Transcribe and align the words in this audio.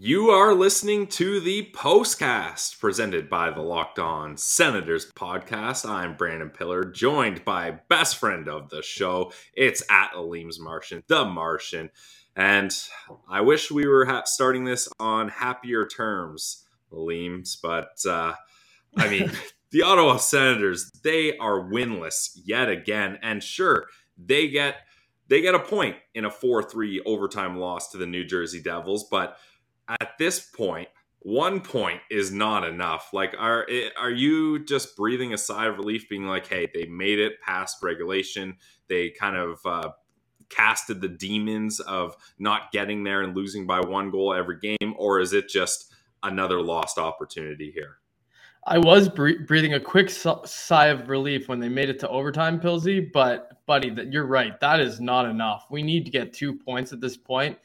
You 0.00 0.30
are 0.30 0.54
listening 0.54 1.08
to 1.08 1.40
the 1.40 1.72
postcast 1.74 2.78
presented 2.78 3.28
by 3.28 3.50
the 3.50 3.62
Locked 3.62 3.98
On 3.98 4.36
Senators 4.36 5.10
podcast. 5.10 5.84
I'm 5.88 6.16
Brandon 6.16 6.50
Pillar, 6.50 6.84
joined 6.84 7.44
by 7.44 7.80
best 7.88 8.16
friend 8.16 8.48
of 8.48 8.70
the 8.70 8.80
show. 8.80 9.32
It's 9.54 9.82
at 9.90 10.12
Aleem's 10.14 10.60
Martian, 10.60 11.02
the 11.08 11.24
Martian. 11.24 11.90
And 12.36 12.72
I 13.28 13.40
wish 13.40 13.72
we 13.72 13.88
were 13.88 14.04
ha- 14.04 14.22
starting 14.24 14.64
this 14.64 14.88
on 15.00 15.30
happier 15.30 15.84
terms, 15.84 16.64
Aleem's, 16.92 17.56
but 17.56 17.98
uh, 18.08 18.34
I 18.96 19.08
mean, 19.08 19.32
the 19.72 19.82
Ottawa 19.82 20.18
Senators, 20.18 20.92
they 21.02 21.36
are 21.38 21.58
winless 21.58 22.38
yet 22.44 22.68
again. 22.68 23.18
And 23.20 23.42
sure, 23.42 23.88
they 24.16 24.46
get 24.46 24.76
they 25.26 25.40
get 25.40 25.56
a 25.56 25.58
point 25.58 25.96
in 26.14 26.24
a 26.24 26.30
4-3 26.30 27.00
overtime 27.04 27.58
loss 27.58 27.90
to 27.90 27.98
the 27.98 28.06
New 28.06 28.24
Jersey 28.24 28.62
Devils, 28.62 29.08
but 29.10 29.36
at 29.88 30.18
this 30.18 30.40
point, 30.40 30.88
one 31.20 31.60
point 31.60 32.00
is 32.10 32.30
not 32.30 32.64
enough. 32.64 33.10
Like, 33.12 33.34
are 33.38 33.66
are 33.98 34.10
you 34.10 34.64
just 34.64 34.96
breathing 34.96 35.32
a 35.32 35.38
sigh 35.38 35.66
of 35.66 35.76
relief, 35.76 36.08
being 36.08 36.26
like, 36.26 36.46
"Hey, 36.46 36.68
they 36.72 36.86
made 36.86 37.18
it 37.18 37.40
past 37.40 37.82
regulation. 37.82 38.56
They 38.88 39.10
kind 39.10 39.36
of 39.36 39.60
uh, 39.64 39.90
casted 40.48 41.00
the 41.00 41.08
demons 41.08 41.80
of 41.80 42.16
not 42.38 42.72
getting 42.72 43.04
there 43.04 43.22
and 43.22 43.36
losing 43.36 43.66
by 43.66 43.80
one 43.80 44.10
goal 44.10 44.32
every 44.32 44.58
game, 44.58 44.94
or 44.96 45.20
is 45.20 45.32
it 45.32 45.48
just 45.48 45.92
another 46.22 46.60
lost 46.62 46.98
opportunity 46.98 47.70
here?" 47.70 47.98
I 48.64 48.78
was 48.78 49.08
breathing 49.08 49.72
a 49.72 49.80
quick 49.80 50.10
sigh 50.10 50.86
of 50.88 51.08
relief 51.08 51.48
when 51.48 51.58
they 51.58 51.70
made 51.70 51.88
it 51.88 51.98
to 52.00 52.08
overtime, 52.08 52.60
Pilsy. 52.60 53.10
But, 53.12 53.64
buddy, 53.66 53.88
that 53.90 54.12
you're 54.12 54.26
right. 54.26 54.60
That 54.60 54.80
is 54.80 55.00
not 55.00 55.24
enough. 55.24 55.66
We 55.70 55.82
need 55.82 56.04
to 56.04 56.10
get 56.10 56.34
two 56.34 56.54
points 56.54 56.92
at 56.92 57.00
this 57.00 57.16
point. 57.16 57.56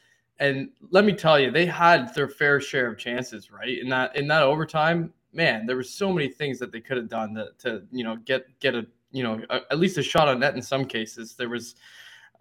And 0.43 0.71
let 0.89 1.05
me 1.05 1.13
tell 1.13 1.39
you, 1.39 1.51
they 1.51 1.65
had 1.65 2.13
their 2.13 2.27
fair 2.27 2.59
share 2.59 2.91
of 2.91 2.97
chances, 2.97 3.49
right? 3.49 3.79
In 3.79 3.87
that 3.89 4.13
in 4.17 4.27
that 4.27 4.43
overtime, 4.43 5.13
man, 5.31 5.65
there 5.65 5.77
were 5.77 5.83
so 5.83 6.11
many 6.11 6.27
things 6.27 6.59
that 6.59 6.69
they 6.69 6.81
could 6.81 6.97
have 6.97 7.07
done 7.07 7.33
to, 7.35 7.47
to 7.59 7.83
you 7.93 8.03
know 8.03 8.17
get 8.17 8.47
get 8.59 8.75
a 8.75 8.85
you 9.13 9.23
know 9.23 9.41
a, 9.49 9.61
at 9.71 9.79
least 9.79 9.97
a 9.97 10.03
shot 10.03 10.27
on 10.27 10.41
net 10.41 10.53
in 10.53 10.61
some 10.61 10.83
cases. 10.83 11.35
There 11.35 11.47
was 11.47 11.75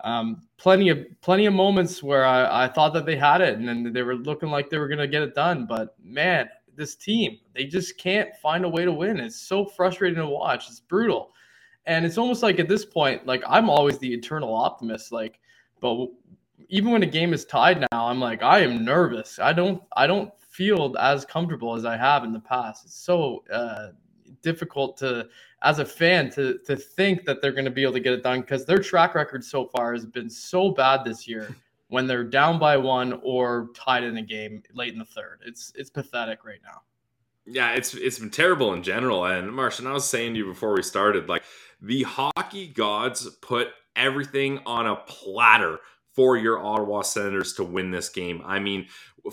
um, 0.03 0.43
plenty 0.57 0.89
of 0.89 0.99
plenty 1.21 1.47
of 1.47 1.55
moments 1.55 2.03
where 2.03 2.25
I, 2.25 2.65
I 2.65 2.69
thought 2.69 2.93
that 2.95 3.07
they 3.07 3.15
had 3.15 3.41
it 3.41 3.57
and 3.57 3.69
then 3.69 3.93
they 3.93 4.03
were 4.03 4.17
looking 4.17 4.51
like 4.51 4.69
they 4.69 4.79
were 4.79 4.89
going 4.89 4.99
to 4.99 5.07
get 5.07 5.23
it 5.23 5.37
done. 5.37 5.65
But 5.65 5.95
man, 6.03 6.49
this 6.75 6.97
team, 6.97 7.39
they 7.55 7.67
just 7.67 7.99
can't 7.99 8.35
find 8.43 8.65
a 8.65 8.69
way 8.69 8.85
to 8.85 8.93
win. 8.93 9.21
It's 9.21 9.41
so 9.41 9.65
frustrating 9.65 10.19
to 10.19 10.27
watch. 10.27 10.69
It's 10.69 10.81
brutal. 10.81 11.31
And 11.87 12.05
it's 12.05 12.19
almost 12.19 12.43
like 12.43 12.59
at 12.59 12.69
this 12.69 12.85
point, 12.85 13.27
like 13.27 13.45
I'm 13.47 13.71
always 13.71 13.99
the 13.99 14.13
eternal 14.13 14.57
optimist. 14.57 15.13
Like, 15.13 15.39
but 15.81 16.09
even 16.73 16.91
when 16.91 17.03
a 17.03 17.07
game 17.07 17.35
is 17.35 17.45
tied 17.45 17.81
now, 17.93 18.07
I'm 18.07 18.19
like, 18.19 18.43
I 18.43 18.61
am 18.61 18.83
nervous. 18.83 19.39
I 19.39 19.53
don't 19.53 19.83
I 19.95 20.07
don't 20.07 20.33
feel 20.41 20.97
as 20.99 21.25
comfortable 21.25 21.77
as 21.77 21.85
I 21.85 21.99
have 21.99 22.25
in 22.25 22.33
the 22.33 22.41
past. 22.41 22.87
It's 22.87 22.97
so 22.97 23.45
uh, 23.53 23.89
difficult 24.41 24.97
to 24.97 25.29
as 25.63 25.79
a 25.81 25.85
fan 25.85 26.31
to 26.31 26.59
to 26.65 26.75
think 26.75 27.27
that 27.27 27.43
they're 27.43 27.53
going 27.53 27.67
to 27.67 27.71
be 27.71 27.83
able 27.83 27.93
to 27.93 28.01
get 28.01 28.15
it 28.15 28.23
done 28.23 28.41
because 28.41 28.65
their 28.65 28.79
track 28.79 29.15
record 29.15 29.45
so 29.45 29.67
far 29.67 29.93
has 29.93 30.07
been 30.07 30.31
so 30.31 30.71
bad 30.71 31.05
this 31.05 31.29
year 31.29 31.55
when 31.89 32.07
they're 32.07 32.25
down 32.25 32.59
by 32.59 32.79
one 32.79 33.21
or 33.23 33.69
tied 33.75 34.03
in 34.03 34.17
a 34.17 34.23
game 34.23 34.63
late 34.73 34.95
in 34.95 34.99
the 34.99 35.05
third. 35.05 35.41
It's 35.45 35.75
it's 35.77 35.91
pathetic 35.91 36.43
right 36.43 36.61
now. 36.65 36.81
Yeah, 37.45 37.75
it's 37.75 37.93
it's 37.93 38.19
been 38.19 38.31
terrible 38.31 38.73
in 38.73 38.83
general. 38.83 39.27
And 39.27 39.53
Martian, 39.53 39.87
I 39.87 39.93
was 39.93 40.09
saying 40.09 40.33
to 40.33 40.39
you 40.39 40.47
before 40.47 40.73
we 40.73 40.83
started, 40.83 41.29
like 41.29 41.43
the 41.83 42.05
hockey 42.05 42.69
gods 42.69 43.29
put 43.43 43.69
everything 43.95 44.61
on 44.65 44.87
a 44.87 44.97
platter 44.97 45.79
for 46.15 46.37
your 46.37 46.59
Ottawa 46.59 47.03
Senators 47.03 47.55
to 47.55 47.65
win 47.65 47.91
this 47.91 48.09
game. 48.09 48.43
I 48.45 48.59
mean, 48.59 48.87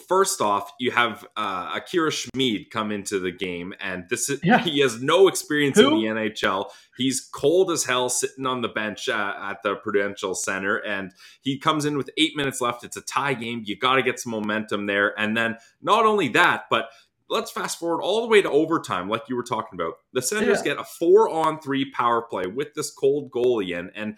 first 0.08 0.42
off, 0.42 0.72
you 0.80 0.92
have 0.92 1.26
uh, 1.36 1.74
Akira 1.76 2.12
Schmid 2.12 2.70
come 2.72 2.92
into 2.92 3.20
the 3.20 3.32
game, 3.32 3.74
and 3.80 4.06
this 4.10 4.30
is 4.30 4.40
yeah. 4.44 4.60
he 4.60 4.80
has 4.80 5.02
no 5.02 5.28
experience 5.28 5.78
Who? 5.78 5.88
in 5.88 6.16
the 6.16 6.22
NHL. 6.22 6.70
He's 6.96 7.22
cold 7.22 7.72
as 7.72 7.84
hell, 7.84 8.10
sitting 8.10 8.46
on 8.46 8.62
the 8.62 8.68
bench 8.70 9.10
uh, 9.10 9.34
at 9.42 9.64
the 9.64 9.76
Prudential 9.76 10.36
Center, 10.36 10.78
and 10.78 11.12
he 11.42 11.58
comes 11.58 11.86
in 11.86 11.98
with 11.98 12.10
eight 12.18 12.36
minutes 12.36 12.62
left. 12.62 12.84
It's 12.84 12.98
a 12.98 13.02
tie 13.02 13.34
game. 13.34 13.64
You 13.66 13.78
got 13.78 13.96
to 13.96 14.04
get 14.04 14.20
some 14.20 14.32
momentum 14.32 14.86
there, 14.86 15.20
and 15.20 15.36
then 15.36 15.58
not 15.82 16.06
only 16.06 16.30
that, 16.30 16.66
but 16.70 16.90
let's 17.30 17.52
fast 17.52 17.80
forward 17.80 18.02
all 18.02 18.22
the 18.22 18.28
way 18.28 18.42
to 18.42 18.50
overtime, 18.50 19.08
like 19.08 19.24
you 19.30 19.36
were 19.36 19.44
talking 19.44 19.80
about. 19.80 19.96
The 20.14 20.22
Senators 20.22 20.60
yeah. 20.60 20.74
get 20.74 20.80
a 20.80 20.84
four 20.84 21.30
on 21.30 21.60
three 21.60 21.92
power 21.92 22.22
play 22.22 22.48
with 22.48 22.74
this 22.74 22.92
cold 22.92 23.32
goalie 23.32 23.78
in. 23.78 23.92
And 23.96 24.18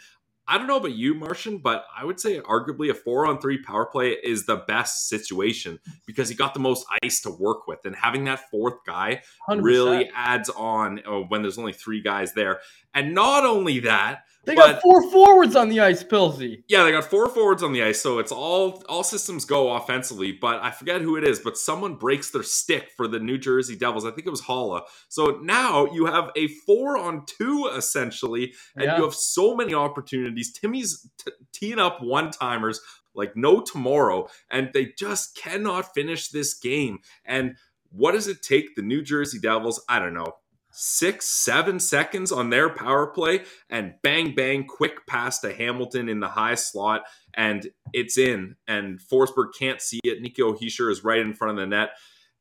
I 0.52 0.58
don't 0.58 0.68
know 0.68 0.76
about 0.76 0.92
you, 0.92 1.16
Martian, 1.16 1.60
but 1.60 1.86
I 1.98 2.04
would 2.04 2.20
say 2.20 2.42
arguably 2.42 2.90
a 2.90 2.94
four 2.94 3.26
on 3.26 3.40
three 3.40 3.64
power 3.64 3.86
play 3.86 4.18
is 4.22 4.46
the 4.46 4.58
best 4.58 5.08
situation 5.08 5.80
because 6.06 6.28
he 6.28 6.36
got 6.36 6.54
the 6.54 6.60
most 6.60 6.86
ice 7.02 7.22
to 7.22 7.30
work 7.30 7.68
with. 7.68 7.86
And 7.86 7.96
having 7.96 8.26
that 8.26 8.50
fourth 8.52 8.84
guy 8.86 9.22
100%. 9.48 9.64
really 9.64 10.12
adds 10.14 10.50
on 10.50 11.00
uh, 11.08 11.20
when 11.20 11.42
there's 11.42 11.58
only 11.58 11.72
three 11.72 12.02
guys 12.02 12.34
there. 12.34 12.60
And 12.94 13.16
not 13.16 13.46
only 13.46 13.80
that, 13.80 14.26
they 14.44 14.56
but, 14.56 14.74
got 14.74 14.82
four 14.82 15.10
forwards 15.12 15.56
on 15.56 15.70
the 15.70 15.82
ice, 15.82 16.04
Pilsy. 16.04 16.64
Yeah, 16.68 16.84
they 16.84 16.92
got 16.92 17.04
four 17.04 17.30
forwards 17.30 17.62
on 17.62 17.74
the 17.74 17.84
ice, 17.84 18.02
so 18.02 18.18
it's 18.18 18.32
all 18.32 18.84
all 18.90 19.04
systems 19.04 19.46
go 19.46 19.72
offensively. 19.74 20.32
But 20.32 20.64
I 20.64 20.72
forget 20.72 21.02
who 21.02 21.16
it 21.16 21.24
is, 21.24 21.40
but 21.40 21.58
someone 21.58 21.96
breaks 21.96 22.32
their 22.32 22.42
stick 22.42 22.90
for 22.98 23.08
the 23.08 23.20
New 23.20 23.38
Jersey 23.38 23.76
Devils. 23.76 24.04
I 24.04 24.12
think 24.12 24.26
it 24.26 24.32
was 24.32 24.42
Haula. 24.42 24.82
So 25.10 25.40
now 25.44 25.86
you 25.94 26.08
have 26.08 26.32
a 26.36 26.48
four 26.48 26.98
on 26.98 27.26
two 27.28 27.70
essentially, 27.76 28.54
and 28.76 28.86
yeah. 28.86 28.98
you 28.98 29.04
have 29.04 29.14
so 29.14 29.56
many 29.56 29.76
opportunities. 29.76 30.52
Timmy's 30.52 31.08
t- 31.24 31.32
teeing 31.54 31.80
up 31.80 32.02
one 32.02 32.32
timers 32.32 32.82
like 33.14 33.36
no 33.36 33.62
tomorrow, 33.62 34.28
and 34.50 34.72
they 34.74 34.94
just 34.98 35.36
cannot 35.36 35.94
finish 35.94 36.30
this 36.30 36.56
game. 36.56 37.00
And 37.26 37.58
what 37.92 38.14
does 38.14 38.28
it 38.28 38.42
take 38.42 38.76
the 38.76 38.82
New 38.82 39.04
Jersey 39.04 39.38
Devils? 39.38 39.84
I 39.88 40.00
don't 40.00 40.14
know 40.16 40.34
six, 40.72 41.28
seven 41.28 41.80
seconds 41.80 42.32
on 42.32 42.50
their 42.50 42.70
power 42.70 43.08
play, 43.08 43.42
and 43.70 43.94
bang, 44.02 44.34
bang, 44.34 44.66
quick 44.66 45.06
pass 45.08 45.40
to 45.40 45.54
Hamilton 45.54 46.10
in 46.10 46.20
the 46.20 46.30
high 46.30 46.56
slot, 46.56 47.04
and 47.34 47.70
it's 47.94 48.18
in. 48.18 48.56
And 48.68 49.00
Forsberg 49.00 49.50
can't 49.58 49.82
see 49.82 50.00
it. 50.04 50.22
Nico 50.22 50.54
Hischier 50.54 50.92
is 50.92 51.04
right 51.04 51.20
in 51.20 51.34
front 51.34 51.52
of 51.52 51.58
the 51.58 51.68
net. 51.68 51.92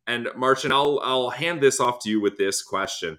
And 0.06 0.28
Martian, 0.36 0.72
I'll 0.72 1.00
I'll 1.02 1.30
hand 1.30 1.60
this 1.60 1.78
off 1.78 2.02
to 2.04 2.10
you 2.10 2.20
with 2.20 2.36
this 2.36 2.62
question. 2.62 3.18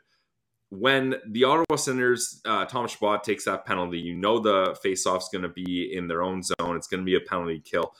When 0.69 1.15
the 1.29 1.43
Ottawa 1.43 1.75
Senators, 1.75 2.41
uh, 2.45 2.65
Tom 2.65 2.87
takes 3.23 3.45
that 3.45 3.65
penalty, 3.65 3.99
you 3.99 4.15
know 4.15 4.39
the 4.39 4.77
faceoff's 4.83 5.27
going 5.29 5.41
to 5.41 5.49
be 5.49 5.93
in 5.93 6.07
their 6.07 6.23
own 6.23 6.43
zone. 6.43 6.77
It's 6.77 6.87
going 6.87 7.01
to 7.01 7.05
be 7.05 7.15
a 7.15 7.19
penalty 7.19 7.59
kill. 7.59 7.93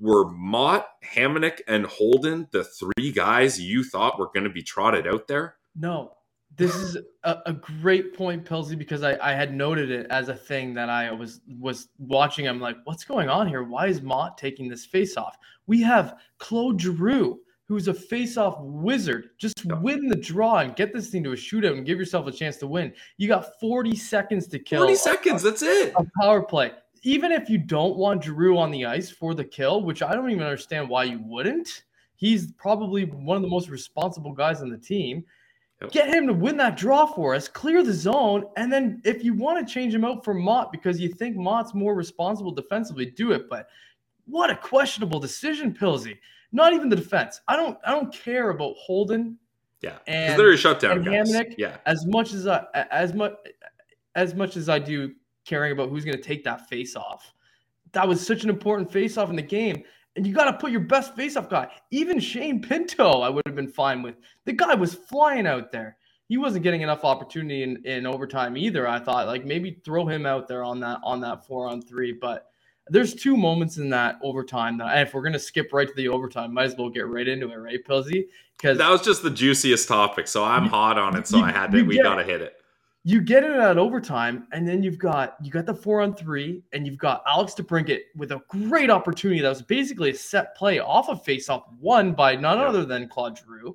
Were 0.00 0.28
Motte, 0.28 0.86
Hamonic, 1.14 1.60
and 1.66 1.86
Holden 1.86 2.48
the 2.52 2.64
three 2.64 3.12
guys 3.12 3.60
you 3.60 3.84
thought 3.84 4.18
were 4.18 4.30
going 4.32 4.44
to 4.44 4.50
be 4.50 4.62
trotted 4.62 5.06
out 5.06 5.28
there? 5.28 5.56
No, 5.76 6.12
this 6.56 6.74
is 6.74 6.96
a, 7.22 7.38
a, 7.46 7.52
great 7.52 8.16
point, 8.16 8.44
Pilsy, 8.44 8.76
because 8.76 9.02
I, 9.02 9.16
I 9.22 9.32
had 9.32 9.54
noted 9.54 9.90
it 9.90 10.06
as 10.10 10.28
a 10.28 10.34
thing 10.34 10.74
that 10.74 10.90
I 10.90 11.12
was 11.12 11.40
was 11.60 11.88
watching. 11.98 12.48
I'm 12.48 12.60
like, 12.60 12.76
what's 12.84 13.04
going 13.04 13.28
on 13.28 13.46
here? 13.46 13.62
Why 13.62 13.86
is 13.86 14.02
Motte 14.02 14.36
taking 14.36 14.68
this 14.68 14.84
face 14.84 15.16
off? 15.16 15.36
We 15.66 15.80
have 15.82 16.16
Claude 16.38 16.80
Giroux, 16.80 17.38
who's 17.68 17.86
a 17.86 17.94
face-off 17.94 18.56
wizard. 18.60 19.30
Just 19.36 19.64
win 19.66 20.08
the 20.08 20.16
draw 20.16 20.58
and 20.58 20.74
get 20.74 20.92
this 20.92 21.10
thing 21.10 21.22
to 21.24 21.32
a 21.32 21.36
shootout 21.36 21.76
and 21.76 21.84
give 21.84 21.98
yourself 21.98 22.26
a 22.26 22.32
chance 22.32 22.56
to 22.56 22.66
win. 22.66 22.92
You 23.18 23.28
got 23.28 23.60
40 23.60 23.94
seconds 23.94 24.46
to 24.48 24.58
kill. 24.58 24.80
40 24.80 24.94
seconds, 24.94 25.42
that's 25.42 25.62
it. 25.62 25.92
A 25.96 26.04
power 26.20 26.42
play. 26.42 26.72
Even 27.02 27.30
if 27.30 27.50
you 27.50 27.58
don't 27.58 27.96
want 27.96 28.24
Giroux 28.24 28.58
on 28.58 28.70
the 28.70 28.86
ice 28.86 29.10
for 29.10 29.34
the 29.34 29.44
kill, 29.44 29.82
which 29.82 30.02
I 30.02 30.14
don't 30.14 30.30
even 30.30 30.42
understand 30.42 30.88
why 30.88 31.04
you 31.04 31.20
wouldn't. 31.22 31.84
He's 32.16 32.50
probably 32.52 33.04
one 33.04 33.36
of 33.36 33.42
the 33.42 33.48
most 33.48 33.68
responsible 33.68 34.32
guys 34.32 34.60
on 34.60 34.70
the 34.70 34.78
team. 34.78 35.24
Yep. 35.80 35.92
Get 35.92 36.12
him 36.12 36.26
to 36.26 36.32
win 36.32 36.56
that 36.56 36.76
draw 36.76 37.06
for 37.06 37.36
us, 37.36 37.46
clear 37.46 37.84
the 37.84 37.92
zone, 37.92 38.46
and 38.56 38.72
then 38.72 39.00
if 39.04 39.22
you 39.22 39.32
want 39.32 39.64
to 39.64 39.72
change 39.72 39.94
him 39.94 40.04
out 40.04 40.24
for 40.24 40.34
Motte 40.34 40.72
because 40.72 40.98
you 40.98 41.08
think 41.08 41.36
Motte's 41.36 41.72
more 41.72 41.94
responsible 41.94 42.50
defensively, 42.50 43.06
do 43.06 43.30
it. 43.30 43.48
But 43.48 43.68
what 44.26 44.50
a 44.50 44.56
questionable 44.56 45.20
decision, 45.20 45.72
Pilsy. 45.72 46.18
Not 46.50 46.72
even 46.72 46.88
the 46.88 46.96
defense. 46.96 47.40
I 47.46 47.56
don't. 47.56 47.78
I 47.84 47.92
don't 47.92 48.12
care 48.12 48.50
about 48.50 48.74
Holden. 48.76 49.38
Yeah, 49.82 49.98
and 50.06 50.38
they're 50.38 50.52
a 50.52 50.56
shutdown. 50.56 51.06
And 51.06 51.54
yeah, 51.56 51.76
as 51.86 52.06
much 52.06 52.32
as 52.32 52.46
I 52.46 52.64
as 52.90 53.14
much 53.14 53.34
as 54.14 54.34
much 54.34 54.56
as 54.56 54.68
I 54.68 54.78
do 54.78 55.14
caring 55.44 55.72
about 55.72 55.90
who's 55.90 56.04
going 56.04 56.16
to 56.16 56.22
take 56.22 56.42
that 56.44 56.68
face 56.68 56.96
off. 56.96 57.32
That 57.92 58.06
was 58.06 58.26
such 58.26 58.44
an 58.44 58.50
important 58.50 58.90
face 58.92 59.16
off 59.16 59.30
in 59.30 59.36
the 59.36 59.42
game. 59.42 59.82
And 60.16 60.26
you 60.26 60.34
got 60.34 60.50
to 60.50 60.54
put 60.54 60.72
your 60.72 60.80
best 60.80 61.16
faceoff 61.16 61.48
guy. 61.48 61.70
Even 61.90 62.18
Shane 62.18 62.60
Pinto, 62.60 63.20
I 63.20 63.28
would 63.28 63.42
have 63.46 63.54
been 63.54 63.68
fine 63.68 64.02
with. 64.02 64.16
The 64.46 64.52
guy 64.52 64.74
was 64.74 64.94
flying 64.94 65.46
out 65.46 65.70
there. 65.70 65.96
He 66.28 66.36
wasn't 66.36 66.62
getting 66.62 66.82
enough 66.82 67.04
opportunity 67.04 67.62
in, 67.62 67.84
in 67.86 68.04
overtime 68.04 68.56
either. 68.56 68.86
I 68.86 68.98
thought 68.98 69.26
like 69.26 69.44
maybe 69.44 69.80
throw 69.84 70.06
him 70.06 70.26
out 70.26 70.46
there 70.46 70.62
on 70.62 70.80
that 70.80 71.00
on 71.02 71.20
that 71.20 71.46
four 71.46 71.68
on 71.68 71.80
three. 71.80 72.12
But 72.12 72.50
there's 72.88 73.14
two 73.14 73.36
moments 73.36 73.78
in 73.78 73.88
that 73.90 74.18
overtime 74.22 74.76
that 74.78 74.98
if 75.06 75.14
we're 75.14 75.22
gonna 75.22 75.38
skip 75.38 75.72
right 75.72 75.88
to 75.88 75.94
the 75.94 76.08
overtime, 76.08 76.52
might 76.52 76.64
as 76.64 76.76
well 76.76 76.90
get 76.90 77.06
right 77.06 77.26
into 77.26 77.50
it, 77.50 77.56
right, 77.56 77.82
Pilsy? 77.86 78.26
Because 78.56 78.76
that 78.76 78.90
was 78.90 79.02
just 79.02 79.22
the 79.22 79.30
juiciest 79.30 79.88
topic. 79.88 80.26
So 80.26 80.44
I'm 80.44 80.64
you, 80.64 80.70
hot 80.70 80.98
on 80.98 81.16
it. 81.16 81.26
So 81.26 81.40
I 81.40 81.50
had 81.50 81.70
to. 81.72 81.82
We 81.82 81.94
get, 81.94 82.02
gotta 82.02 82.24
hit 82.24 82.42
it 82.42 82.57
you 83.08 83.22
get 83.22 83.42
it 83.42 83.52
at 83.52 83.78
overtime, 83.78 84.46
and 84.52 84.68
then 84.68 84.82
you've 84.82 84.98
got 84.98 85.36
you 85.42 85.50
got 85.50 85.64
the 85.64 85.74
four 85.74 86.02
on 86.02 86.14
three, 86.14 86.62
and 86.74 86.86
you've 86.86 86.98
got 86.98 87.22
Alex 87.26 87.54
DeBrincat 87.54 88.00
with 88.14 88.32
a 88.32 88.42
great 88.48 88.90
opportunity 88.90 89.40
that 89.40 89.48
was 89.48 89.62
basically 89.62 90.10
a 90.10 90.14
set 90.14 90.54
play 90.54 90.78
off 90.78 91.08
of 91.08 91.24
faceoff 91.24 91.62
one 91.80 92.12
by 92.12 92.36
none 92.36 92.58
other 92.58 92.84
than 92.84 93.08
Claude 93.08 93.38
Giroux, 93.38 93.74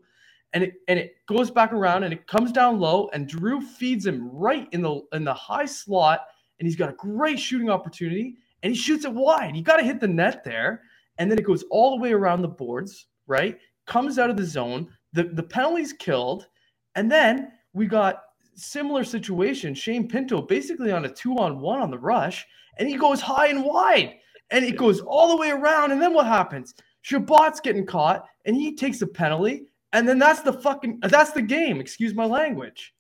And 0.54 0.66
it 0.66 0.76
and 0.88 1.00
it 1.00 1.16
goes 1.26 1.50
back 1.50 1.74
around 1.74 2.04
and 2.04 2.14
it 2.14 2.28
comes 2.28 2.52
down 2.52 2.80
low, 2.80 3.10
and 3.12 3.28
Giroux 3.28 3.60
feeds 3.60 4.06
him 4.06 4.30
right 4.32 4.68
in 4.72 4.84
the 4.84 5.02
in 5.14 5.24
the 5.24 5.34
high 5.34 5.66
slot, 5.66 6.28
and 6.60 6.68
he's 6.68 6.76
got 6.76 6.92
a 6.92 6.94
great 6.94 7.40
shooting 7.40 7.72
opportunity, 7.72 8.36
and 8.62 8.72
he 8.72 8.78
shoots 8.78 9.04
it 9.04 9.12
wide. 9.12 9.56
You 9.56 9.64
got 9.64 9.78
to 9.78 9.84
hit 9.84 10.00
the 10.00 10.08
net 10.08 10.44
there, 10.44 10.84
and 11.18 11.32
then 11.32 11.40
it 11.40 11.46
goes 11.46 11.64
all 11.72 11.90
the 11.90 12.02
way 12.02 12.14
around 12.14 12.44
the 12.44 12.48
boards, 12.50 13.08
right? 13.26 13.58
Comes 13.88 14.20
out 14.20 14.30
of 14.30 14.38
the 14.38 14.46
zone. 14.46 14.90
The 15.14 15.24
the 15.24 15.42
penalty's 15.42 15.92
killed, 15.92 16.46
and 16.94 17.12
then 17.12 17.52
we 17.74 17.88
got 17.88 18.23
similar 18.56 19.04
situation. 19.04 19.74
Shane 19.74 20.08
Pinto 20.08 20.42
basically 20.42 20.92
on 20.92 21.06
a 21.06 21.10
two 21.10 21.36
on 21.38 21.60
one 21.60 21.82
on 21.82 21.92
the 21.92 22.00
rush, 22.00 22.46
and 22.78 22.88
he 22.88 22.96
goes 22.96 23.22
high 23.22 23.48
and 23.48 23.64
wide, 23.64 24.16
and 24.52 24.66
it 24.66 24.78
goes 24.78 25.00
all 25.02 25.30
the 25.30 25.38
way 25.38 25.52
around. 25.52 25.92
And 25.92 26.02
then 26.02 26.14
what 26.14 26.26
happens? 26.26 26.74
Chabot's 27.04 27.60
getting 27.60 27.86
caught, 27.86 28.26
and 28.46 28.56
he 28.56 28.76
takes 28.76 29.02
a 29.02 29.08
penalty, 29.08 29.66
and 29.92 30.08
then 30.08 30.20
that's 30.20 30.42
the 30.42 30.54
fucking 30.54 31.00
that's 31.02 31.32
the 31.32 31.42
game. 31.42 31.80
Excuse 31.80 32.14
my 32.14 32.26
language. 32.26 32.94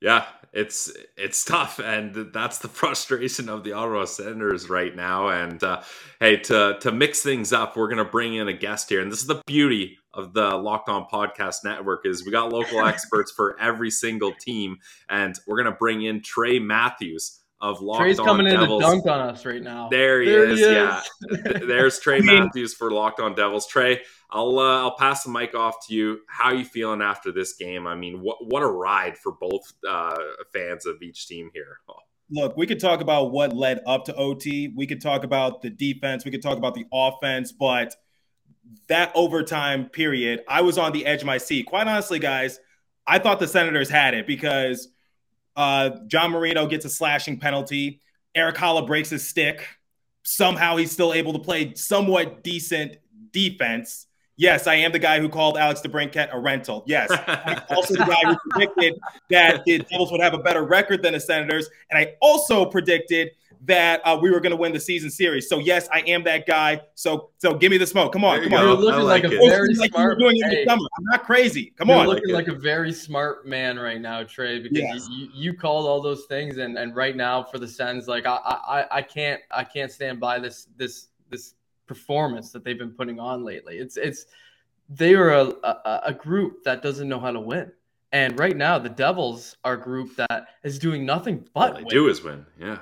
Yeah, 0.00 0.26
it's 0.52 0.92
it's 1.16 1.44
tough, 1.44 1.78
and 1.78 2.32
that's 2.32 2.58
the 2.58 2.68
frustration 2.80 3.48
of 3.48 3.64
the 3.64 3.72
Ottawa 3.72 4.04
Senators 4.04 4.68
right 4.68 4.94
now. 4.94 5.28
And 5.28 5.62
uh, 5.62 5.82
hey, 6.20 6.36
to 6.38 6.78
to 6.80 6.92
mix 6.92 7.22
things 7.22 7.52
up, 7.52 7.76
we're 7.76 7.88
gonna 7.88 8.04
bring 8.04 8.34
in 8.34 8.48
a 8.48 8.52
guest 8.52 8.88
here, 8.88 9.00
and 9.00 9.10
this 9.10 9.20
is 9.20 9.26
the 9.26 9.42
beauty 9.46 9.98
of 10.16 10.32
the 10.32 10.56
Locked 10.56 10.88
On 10.88 11.06
Podcast 11.12 11.64
Network 11.64 12.06
is 12.06 12.24
we 12.24 12.32
got 12.32 12.52
local 12.52 12.80
experts 12.86 13.30
for 13.30 13.58
every 13.60 13.90
single 13.90 14.32
team, 14.32 14.78
and 15.08 15.38
we're 15.46 15.58
gonna 15.58 15.76
bring 15.78 16.02
in 16.02 16.22
Trey 16.22 16.58
Matthews 16.58 17.40
of 17.60 17.80
Locked 17.80 18.00
On 18.00 18.06
Devils. 18.06 18.16
Trey's 18.16 18.18
On 18.18 18.26
coming 18.26 18.46
Devils. 18.46 18.82
in 18.82 18.88
to 18.90 18.94
dunk 18.94 19.06
on 19.06 19.20
us 19.28 19.46
right 19.46 19.62
now. 19.62 19.88
There 19.88 20.20
he, 20.20 20.28
There 20.28 20.44
is. 20.48 20.58
he 20.58 20.64
is. 20.64 20.70
Yeah, 20.72 21.02
there's 21.66 21.98
Trey 22.00 22.20
Matthews 22.20 22.74
for 22.74 22.90
Locked 22.90 23.20
On 23.20 23.34
Devils. 23.34 23.66
Trey, 23.66 24.00
I'll 24.30 24.58
uh, 24.58 24.80
I'll 24.80 24.96
pass 24.96 25.24
the 25.24 25.30
mic 25.30 25.54
off 25.54 25.86
to 25.86 25.94
you. 25.94 26.20
How 26.28 26.50
are 26.50 26.54
you 26.54 26.64
feeling 26.64 27.02
after 27.02 27.30
this 27.30 27.54
game? 27.54 27.86
I 27.86 27.94
mean, 27.94 28.20
what 28.20 28.38
what 28.46 28.62
a 28.62 28.66
ride 28.66 29.16
for 29.18 29.32
both 29.32 29.72
uh, 29.88 30.16
fans 30.52 30.86
of 30.86 31.02
each 31.02 31.28
team 31.28 31.50
here. 31.52 31.78
Look, 32.28 32.56
we 32.56 32.66
could 32.66 32.80
talk 32.80 33.00
about 33.00 33.30
what 33.30 33.54
led 33.54 33.80
up 33.86 34.04
to 34.06 34.14
OT. 34.16 34.72
We 34.74 34.86
could 34.88 35.00
talk 35.00 35.22
about 35.22 35.62
the 35.62 35.70
defense. 35.70 36.24
We 36.24 36.32
could 36.32 36.42
talk 36.42 36.58
about 36.58 36.74
the 36.74 36.84
offense, 36.92 37.52
but 37.52 37.94
that 38.88 39.12
overtime 39.14 39.88
period, 39.88 40.42
I 40.48 40.60
was 40.62 40.78
on 40.78 40.92
the 40.92 41.06
edge 41.06 41.20
of 41.20 41.26
my 41.26 41.38
seat. 41.38 41.66
Quite 41.66 41.88
honestly, 41.88 42.18
guys, 42.18 42.60
I 43.06 43.18
thought 43.18 43.38
the 43.38 43.48
Senators 43.48 43.88
had 43.88 44.14
it 44.14 44.26
because 44.26 44.88
uh, 45.56 45.90
John 46.06 46.30
Marino 46.30 46.66
gets 46.66 46.84
a 46.84 46.90
slashing 46.90 47.38
penalty. 47.38 48.00
Erik 48.34 48.56
Haula 48.56 48.86
breaks 48.86 49.10
his 49.10 49.26
stick. 49.26 49.66
Somehow 50.22 50.76
he's 50.76 50.92
still 50.92 51.12
able 51.12 51.32
to 51.32 51.38
play 51.38 51.74
somewhat 51.74 52.42
decent 52.42 52.98
defense. 53.32 54.06
Yes, 54.38 54.66
I 54.66 54.74
am 54.74 54.92
the 54.92 54.98
guy 54.98 55.18
who 55.18 55.30
called 55.30 55.56
Alex 55.56 55.80
DeBrincat 55.80 56.28
a 56.32 56.38
rental. 56.38 56.84
Yes, 56.86 57.10
I'm 57.26 57.62
also 57.70 57.94
the 57.94 58.04
guy 58.04 58.30
who 58.30 58.36
predicted 58.50 58.94
that 59.30 59.64
the 59.64 59.78
Devils 59.78 60.12
would 60.12 60.20
have 60.20 60.34
a 60.34 60.38
better 60.38 60.62
record 60.62 61.02
than 61.02 61.14
the 61.14 61.20
Senators, 61.20 61.70
and 61.90 61.98
I 61.98 62.14
also 62.20 62.66
predicted 62.66 63.30
that 63.64 64.00
uh, 64.04 64.18
we 64.20 64.30
were 64.30 64.38
going 64.40 64.50
to 64.50 64.56
win 64.56 64.72
the 64.72 64.78
season 64.80 65.10
series. 65.10 65.48
So 65.48 65.58
yes, 65.58 65.88
I 65.92 66.00
am 66.02 66.22
that 66.24 66.46
guy. 66.46 66.82
So 66.94 67.30
so 67.38 67.54
give 67.54 67.70
me 67.70 67.78
the 67.78 67.86
smoke. 67.86 68.12
Come 68.12 68.24
on, 68.24 68.40
come 68.42 68.50
go. 68.50 68.56
on. 68.56 68.62
You're 68.64 68.74
looking 68.76 69.00
I 69.00 69.02
like, 69.02 69.22
like 69.24 69.32
a 69.32 69.36
it. 69.36 69.48
very 69.50 69.74
like 69.74 69.90
you 69.96 70.02
were 70.02 70.10
smart. 70.10 70.18
doing 70.18 70.36
in 70.36 70.50
hey, 70.50 70.64
the 70.64 70.70
summer. 70.70 70.86
I'm 70.98 71.04
not 71.04 71.24
crazy. 71.24 71.72
Come 71.76 71.88
you're 71.88 71.98
on. 71.98 72.06
looking 72.06 72.32
like 72.32 72.46
like 72.46 72.56
a 72.56 72.58
very 72.58 72.92
smart 72.92 73.46
man 73.46 73.78
right 73.78 74.00
now, 74.00 74.22
Trey, 74.22 74.60
because 74.60 74.78
Yes. 74.78 75.08
you, 75.10 75.16
you, 75.16 75.28
you 75.34 75.54
called 75.54 75.86
all 75.86 76.00
those 76.00 76.24
things, 76.26 76.58
and, 76.58 76.76
and 76.78 76.94
right 76.94 77.16
now 77.16 77.42
for 77.42 77.58
the 77.58 77.66
Sens, 77.68 78.06
like 78.08 78.26
I, 78.26 78.36
I 78.44 78.86
I 78.98 79.02
can't 79.02 79.40
I 79.50 79.64
can't 79.64 79.90
stand 79.90 80.20
by 80.20 80.38
this 80.38 80.68
this 80.76 81.08
this 81.30 81.54
performance 81.86 82.50
that 82.52 82.64
they've 82.64 82.78
been 82.78 82.90
putting 82.92 83.18
on 83.18 83.44
lately. 83.44 83.78
It's 83.78 83.96
it's 83.96 84.26
they 84.88 85.14
are 85.14 85.30
a, 85.30 85.44
a, 85.64 86.00
a 86.06 86.14
group 86.14 86.62
that 86.64 86.82
doesn't 86.82 87.08
know 87.08 87.18
how 87.18 87.32
to 87.32 87.40
win, 87.40 87.72
and 88.12 88.38
right 88.38 88.56
now 88.56 88.78
the 88.78 88.88
Devils 88.88 89.56
are 89.64 89.74
a 89.74 89.80
group 89.80 90.14
that 90.16 90.46
is 90.62 90.78
doing 90.78 91.04
nothing 91.04 91.48
but 91.54 91.70
All 91.70 91.76
they 91.78 91.82
win. 91.82 91.88
do 91.88 92.08
is 92.08 92.22
win. 92.22 92.46
Yeah. 92.60 92.78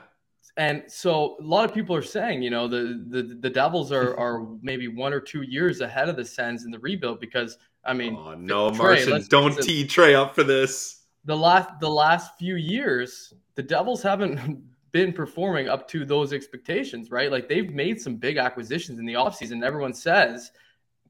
And 0.57 0.85
so 0.87 1.37
a 1.41 1.43
lot 1.43 1.65
of 1.65 1.75
people 1.75 1.97
are 1.97 2.03
saying, 2.03 2.43
you 2.43 2.51
know, 2.51 2.69
the 2.69 3.05
the, 3.09 3.23
the 3.41 3.51
Devils 3.51 3.91
are 3.93 4.17
are 4.19 4.47
maybe 4.63 4.89
one 4.89 5.13
or 5.13 5.21
two 5.21 5.43
years 5.43 5.81
ahead 5.81 6.09
of 6.09 6.17
the 6.17 6.25
Sens 6.25 6.65
in 6.65 6.71
the 6.71 6.79
rebuild 6.79 7.21
because 7.21 7.59
I 7.85 7.93
mean, 7.93 8.17
oh 8.17 8.35
no, 8.35 8.71
Trey, 8.71 9.05
Martian! 9.05 9.27
Don't 9.29 9.61
tee 9.61 9.87
Trey 9.87 10.15
up 10.15 10.35
for 10.35 10.45
this. 10.45 11.03
the 11.25 11.37
last 11.37 11.69
the 11.81 11.91
last 11.91 12.39
few 12.39 12.57
years, 12.57 13.33
the 13.55 13.63
Devils 13.63 14.03
haven't 14.03 14.63
been 14.93 15.13
performing 15.13 15.69
up 15.69 15.89
to 15.89 16.05
those 16.05 16.33
expectations, 16.33 17.11
right? 17.11 17.31
Like 17.31 17.49
they've 17.49 17.73
made 17.73 18.01
some 18.01 18.17
big 18.17 18.37
acquisitions 18.37 18.99
in 19.01 19.07
the 19.07 19.15
offseason. 19.15 19.65
Everyone 19.65 19.93
says 19.93 20.53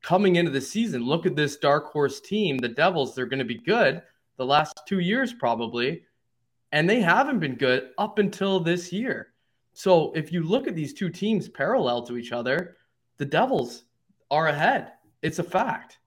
coming 0.01 0.37
into 0.37 0.51
the 0.51 0.61
season, 0.61 1.03
look 1.03 1.27
at 1.27 1.37
this 1.37 1.57
dark 1.57 1.91
horse 1.91 2.21
team, 2.21 2.59
the 2.59 2.69
Devils, 2.69 3.15
they're 3.15 3.27
going 3.27 3.39
to 3.39 3.45
be 3.45 3.59
good 3.59 4.03
the 4.37 4.45
last 4.45 4.81
2 4.87 4.99
years 4.99 5.33
probably, 5.33 6.03
and 6.75 6.91
they 6.91 7.00
haven't 7.00 7.38
been 7.38 7.55
good 7.55 7.91
up 7.99 8.19
until 8.19 8.59
this 8.59 8.93
year. 8.93 9.29
So 9.75 10.12
if 10.15 10.32
you 10.32 10.43
look 10.43 10.67
at 10.67 10.75
these 10.75 10.93
two 10.93 11.09
teams 11.09 11.49
parallel 11.49 12.03
to 12.06 12.17
each 12.17 12.32
other, 12.32 12.76
the 13.17 13.25
Devils 13.25 13.85
are 14.29 14.49
ahead. 14.49 14.91
It's 15.23 15.38
a 15.38 15.44
fact. 15.44 15.99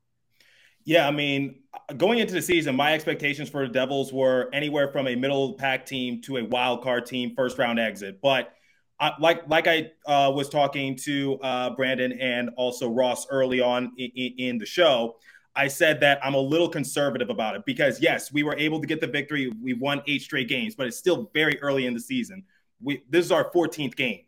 Yeah, 0.83 1.07
I 1.07 1.11
mean, 1.11 1.63
going 1.95 2.19
into 2.19 2.33
the 2.33 2.41
season, 2.41 2.75
my 2.75 2.93
expectations 2.93 3.49
for 3.49 3.65
the 3.65 3.73
Devils 3.73 4.11
were 4.11 4.49
anywhere 4.51 4.89
from 4.89 5.07
a 5.07 5.15
middle 5.15 5.53
pack 5.53 5.85
team 5.85 6.21
to 6.23 6.35
a 6.37 6.43
wild 6.43 6.83
card 6.83 7.05
team, 7.05 7.33
first 7.33 7.57
round 7.57 7.79
exit. 7.79 8.19
But 8.21 8.53
I, 8.99 9.13
like 9.21 9.47
like 9.47 9.67
I 9.67 9.91
uh, 10.05 10.31
was 10.31 10.49
talking 10.49 10.97
to 11.03 11.39
uh, 11.43 11.69
Brandon 11.75 12.11
and 12.11 12.49
also 12.57 12.89
Ross 12.89 13.25
early 13.29 13.61
on 13.61 13.93
in, 13.97 14.33
in 14.37 14.57
the 14.57 14.65
show, 14.65 15.15
I 15.57 15.67
said 15.67 15.99
that 16.01 16.19
I'm 16.23 16.35
a 16.35 16.39
little 16.39 16.69
conservative 16.69 17.29
about 17.29 17.55
it 17.55 17.65
because 17.65 17.99
yes, 17.99 18.31
we 18.31 18.43
were 18.43 18.55
able 18.55 18.79
to 18.79 18.87
get 18.87 19.01
the 19.01 19.07
victory. 19.07 19.51
We 19.61 19.73
won 19.73 20.01
eight 20.07 20.21
straight 20.21 20.47
games, 20.47 20.75
but 20.75 20.87
it's 20.87 20.97
still 20.97 21.29
very 21.33 21.59
early 21.61 21.87
in 21.87 21.93
the 21.93 21.99
season. 21.99 22.43
We 22.81 23.03
this 23.09 23.25
is 23.25 23.31
our 23.31 23.49
14th 23.51 23.95
game. 23.95 24.21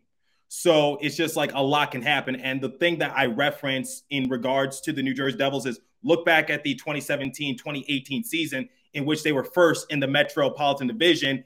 So 0.48 0.98
it's 1.00 1.16
just 1.16 1.36
like 1.36 1.54
a 1.54 1.62
lot 1.62 1.92
can 1.92 2.02
happen. 2.02 2.34
And 2.34 2.60
the 2.60 2.70
thing 2.70 2.98
that 2.98 3.16
I 3.16 3.26
reference 3.26 4.02
in 4.10 4.28
regards 4.28 4.80
to 4.80 4.92
the 4.92 5.00
New 5.00 5.14
Jersey 5.14 5.38
Devils 5.38 5.64
is 5.64 5.78
look 6.02 6.26
back 6.26 6.50
at 6.50 6.64
the 6.64 6.74
2017 6.74 7.56
2018 7.56 8.24
season 8.24 8.68
in 8.94 9.06
which 9.06 9.22
they 9.22 9.30
were 9.30 9.44
first 9.44 9.86
in 9.92 10.00
the 10.00 10.08
Metropolitan 10.08 10.88
Division 10.88 11.44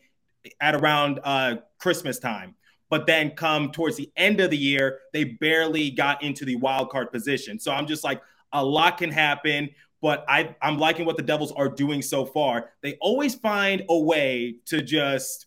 at 0.61 0.75
around 0.75 1.21
uh, 1.25 1.57
Christmas 1.79 2.19
time. 2.19 2.55
But 2.89 3.07
then 3.07 3.31
come 3.31 3.73
towards 3.73 3.97
the 3.97 4.11
end 4.17 4.41
of 4.41 4.51
the 4.51 4.57
year, 4.57 5.01
they 5.13 5.25
barely 5.25 5.91
got 5.91 6.23
into 6.23 6.45
the 6.45 6.57
wild 6.57 6.91
card 6.91 7.13
position. 7.13 7.59
So 7.59 7.73
I'm 7.73 7.87
just 7.87 8.05
like, 8.05 8.23
a 8.55 8.65
lot 8.65 8.99
can 8.99 9.11
happen. 9.11 9.71
But 10.01 10.25
I, 10.28 10.55
I'm 10.61 10.78
liking 10.78 11.07
what 11.07 11.17
the 11.17 11.23
Devils 11.23 11.52
are 11.52 11.69
doing 11.69 12.02
so 12.02 12.26
far. 12.26 12.71
They 12.83 12.97
always 13.00 13.35
find 13.35 13.83
a 13.88 13.99
way 13.99 14.57
to 14.67 14.83
just 14.83 15.47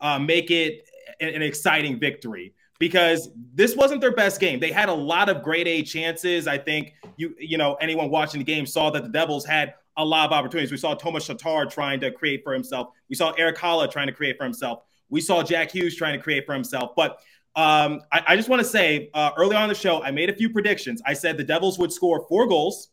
uh, 0.00 0.18
make 0.18 0.50
it 0.50 0.88
an, 1.20 1.28
an 1.28 1.42
exciting 1.42 1.98
victory 1.98 2.54
because 2.78 3.30
this 3.54 3.74
wasn't 3.74 4.00
their 4.00 4.14
best 4.14 4.40
game. 4.40 4.60
They 4.60 4.70
had 4.70 4.88
a 4.88 4.94
lot 4.94 5.28
of 5.28 5.42
grade 5.42 5.66
A 5.66 5.82
chances. 5.82 6.46
I 6.46 6.58
think 6.58 6.94
you 7.16 7.34
you 7.38 7.58
know 7.58 7.74
anyone 7.74 8.10
watching 8.10 8.38
the 8.38 8.44
game 8.44 8.66
saw 8.66 8.90
that 8.90 9.02
the 9.02 9.08
Devils 9.08 9.44
had 9.44 9.74
a 9.96 10.04
lot 10.04 10.26
of 10.26 10.32
opportunities. 10.32 10.70
We 10.70 10.76
saw 10.76 10.94
Thomas 10.94 11.26
Tatar 11.26 11.66
trying 11.66 12.00
to 12.00 12.10
create 12.10 12.42
for 12.44 12.52
himself. 12.52 12.88
We 13.08 13.16
saw 13.16 13.32
Erik 13.32 13.56
Haula 13.56 13.90
trying 13.90 14.08
to 14.08 14.12
create 14.12 14.36
for 14.36 14.44
himself. 14.44 14.82
We 15.08 15.20
saw 15.20 15.42
Jack 15.42 15.70
Hughes 15.70 15.96
trying 15.96 16.18
to 16.18 16.22
create 16.22 16.44
for 16.44 16.52
himself. 16.52 16.90
But 16.94 17.18
um, 17.56 18.02
I, 18.12 18.22
I, 18.28 18.36
just 18.36 18.50
want 18.50 18.60
to 18.60 18.68
say 18.68 19.08
uh, 19.14 19.30
early 19.38 19.56
on 19.56 19.62
in 19.62 19.68
the 19.70 19.74
show, 19.74 20.02
I 20.02 20.10
made 20.10 20.28
a 20.28 20.34
few 20.34 20.50
predictions. 20.50 21.00
I 21.06 21.14
said 21.14 21.38
the 21.38 21.44
Devils 21.44 21.78
would 21.78 21.90
score 21.90 22.26
four 22.28 22.46
goals. 22.46 22.88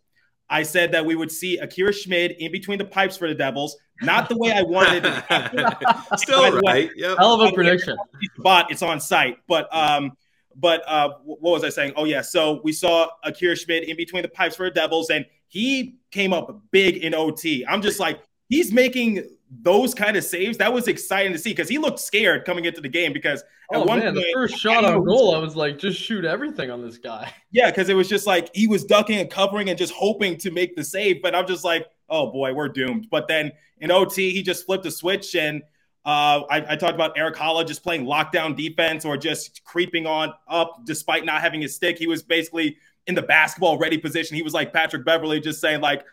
I 0.50 0.64
said 0.64 0.94
that 0.94 1.06
we 1.06 1.16
would 1.16 1.32
see 1.32 1.58
Akira 1.58 1.92
Schmid 1.92 2.32
in 2.40 2.50
between 2.52 2.78
the 2.78 2.86
pipes 2.86 3.18
for 3.18 3.28
the 3.28 3.36
Devils, 3.36 3.76
not 4.02 4.30
the 4.30 4.38
way 4.38 4.54
I 4.54 4.62
wanted 4.62 5.04
it. 5.06 5.88
Still 6.18 6.62
right. 6.62 6.90
Yep. 6.96 7.18
Hell 7.18 7.42
of 7.42 7.52
a 7.52 7.54
prediction. 7.54 7.98
But 8.38 8.72
it's 8.72 8.82
on 8.82 9.02
site. 9.02 9.38
But 9.48 9.68
um, 9.76 10.14
but 10.56 10.82
uh, 10.88 11.10
what 11.26 11.52
was 11.52 11.64
I 11.66 11.70
saying? 11.70 11.94
Oh 11.98 12.06
yeah, 12.06 12.22
so 12.22 12.62
we 12.64 12.72
saw 12.72 13.08
Akira 13.24 13.58
Schmid 13.58 13.84
in 13.84 13.98
between 13.98 14.22
the 14.22 14.30
pipes 14.30 14.56
for 14.56 14.66
the 14.66 14.72
Devils, 14.72 15.10
and 15.10 15.26
he 15.48 15.98
came 16.12 16.32
up 16.32 16.62
big 16.72 16.98
in 16.98 17.14
OT. 17.14 17.66
I'm 17.68 17.82
just 17.82 18.00
like, 18.00 18.22
he's 18.48 18.72
making 18.72 19.28
those 19.62 19.94
kind 19.94 20.18
of 20.18 20.24
saves. 20.24 20.58
That 20.58 20.74
was 20.74 20.88
exciting 20.88 21.32
to 21.34 21.38
see 21.38 21.52
because 21.52 21.70
he 21.70 21.78
looked 21.78 22.00
scared 22.00 22.46
coming 22.46 22.66
into 22.66 22.82
the 22.82 22.90
game 22.90 23.14
because 23.14 23.44
Oh 23.72 23.82
at 23.82 23.88
one 23.88 24.00
man, 24.00 24.14
point, 24.14 24.26
the 24.26 24.34
first 24.34 24.58
shot 24.58 24.84
on 24.84 25.04
goal, 25.04 25.36
I 25.36 25.40
was 25.40 25.56
like, 25.56 25.78
just 25.78 26.00
shoot 26.00 26.26
everything 26.26 26.70
on 26.70 26.82
this 26.82 26.98
guy. 26.98 27.34
Yeah, 27.52 27.70
because 27.70 27.88
it 27.88 27.94
was 27.94 28.10
just 28.10 28.26
like 28.26 28.50
he 28.56 28.66
was 28.66 28.84
ducking 28.84 29.20
and 29.20 29.30
covering 29.30 29.70
and 29.70 29.78
just 29.78 29.94
hoping 29.94 30.38
to 30.38 30.50
make 30.50 30.76
the 30.76 30.84
save. 30.84 31.22
But 31.22 31.36
I'm 31.36 31.46
just 31.46 31.64
like, 31.64 31.86
oh 32.10 32.32
boy, 32.32 32.52
we're 32.52 32.68
doomed. 32.68 33.10
But 33.12 33.28
then 33.28 33.52
in 33.78 33.92
OT, 33.92 34.32
he 34.32 34.42
just 34.42 34.66
flipped 34.66 34.84
a 34.88 34.92
switch 34.92 35.36
and 35.36 35.62
uh, 36.04 36.42
I, 36.50 36.74
I, 36.74 36.76
talked 36.76 36.96
about 36.96 37.18
Erik 37.18 37.36
Haula 37.36 37.66
just 37.66 37.82
playing 37.82 38.06
lockdown 38.06 38.58
defense 38.58 39.06
or 39.06 39.16
just 39.16 39.64
creeping 39.64 40.06
on 40.06 40.34
up 40.50 40.82
despite 40.84 41.26
not 41.26 41.42
having 41.42 41.62
his 41.62 41.76
stick. 41.76 41.98
He 41.98 42.08
was 42.08 42.24
basically 42.24 42.76
in 43.08 43.16
the 43.16 43.22
basketball 43.22 43.78
ready 43.78 43.98
position. 43.98 44.36
He 44.36 44.42
was 44.42 44.54
like 44.54 44.74
Patrick 44.74 45.06
Beverley, 45.06 45.40
just 45.40 45.62
saying 45.62 45.80
like, 45.80 46.04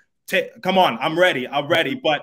"Come 0.63 0.79
on, 0.79 0.97
I'm 1.01 1.19
ready, 1.19 1.49
I'm 1.49 1.67
ready." 1.67 1.95
But 1.95 2.23